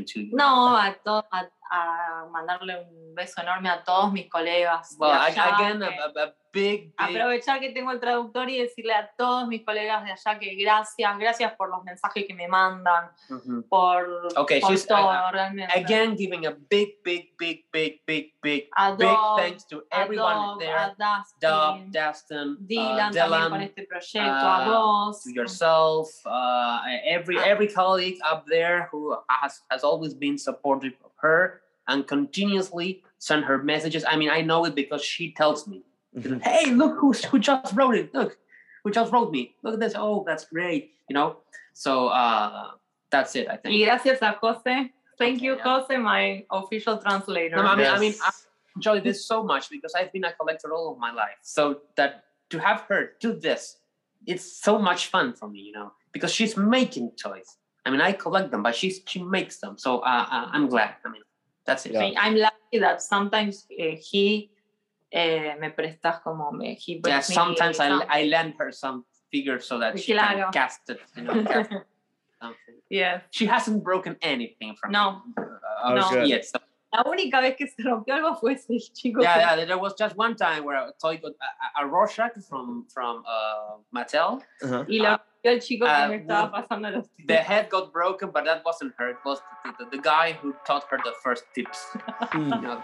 [0.05, 0.31] to you.
[0.35, 0.45] No,
[0.77, 4.91] a, to- a, a mandarle un beso enorme a todos mis colegas.
[4.91, 6.93] de Well, I, allá, again, a, a, a big, big.
[6.99, 11.19] aprovechar que tengo el traductor y decirle a todos mis colegas de allá que gracias,
[11.19, 13.63] gracias por los mensajes que me mandan, Mhm.
[13.69, 15.73] por, Okay, por she's- todo, uh, realmente.
[15.79, 20.35] Again, giving a big, big, big, big, big, big, a big thanks to a everyone
[20.35, 20.75] Dov, there.
[20.77, 24.71] a Dub, Dustin, Dustin, Dylan uh, también con Dylan, este proyecto, a uh,
[25.07, 25.23] vos.
[25.23, 27.45] to yourself, uh, every Ah.
[27.47, 33.59] every colleague up there who has has always been supportive her and continuously send her
[33.63, 34.05] messages.
[34.07, 35.83] I mean, I know it because she tells me,
[36.17, 36.43] Mhm.
[36.43, 38.15] "Hey, look who who just wrote it.
[38.15, 38.39] Look,
[38.83, 39.55] who just wrote me.
[39.63, 39.95] Look at this.
[39.97, 40.95] Oh, that's great.
[41.09, 41.39] You know."
[41.75, 42.73] So uh,
[43.11, 43.49] that's it.
[43.49, 43.85] I think.
[43.85, 44.91] Gracias a José.
[45.19, 45.65] Thank Okay, you, yeah.
[45.65, 47.57] José, my official translator.
[47.57, 48.31] No, I mean, I mean, I
[48.75, 51.37] enjoy this so much because I've been a collector all of my life.
[51.43, 53.77] So that to have her do this,
[54.27, 57.59] it's so much fun for me, you know, because she's making toys.
[57.87, 59.79] I mean, I collect them, but she's she makes them.
[59.79, 60.95] So uh, uh, I'm glad.
[61.05, 61.23] I mean,
[61.65, 61.93] that's it.
[61.93, 62.11] Yeah.
[62.19, 64.51] I'm lucky that sometimes eh, he
[65.13, 66.75] eh, me prestas como me.
[66.75, 70.13] He Yeah, brings me sometimes I, some- I lend her some figures so that she
[70.13, 70.45] Claro.
[70.45, 71.01] can cast it.
[71.17, 71.71] You know, cast-
[72.41, 72.75] something.
[72.91, 73.23] Yes.
[73.31, 75.23] She hasn't broken anything from No.
[75.39, 76.11] uh, No.
[76.11, 76.27] good.
[76.29, 76.45] yet.
[76.45, 76.59] So,
[76.93, 79.23] La única vez que se rompió algo fue ese chico.
[79.23, 82.33] yeah, yeah, there was just one time where a toy got a, a, a Rorschach
[82.49, 84.43] from from uh, Mattel.
[84.61, 84.85] Uh-huh.
[84.89, 88.45] Y lo rompió el chico que me estaba pasando los The head got broken, but
[88.45, 89.11] that wasn't her.
[89.11, 91.87] It was the, the, the guy who taught her the first tips.
[92.33, 92.63] Mm.
[92.63, 92.83] know,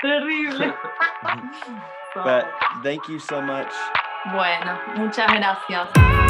[0.00, 0.72] Terrible.
[2.14, 2.50] But
[2.82, 3.72] thank you so much.
[4.32, 6.29] Bueno, muchas gracias.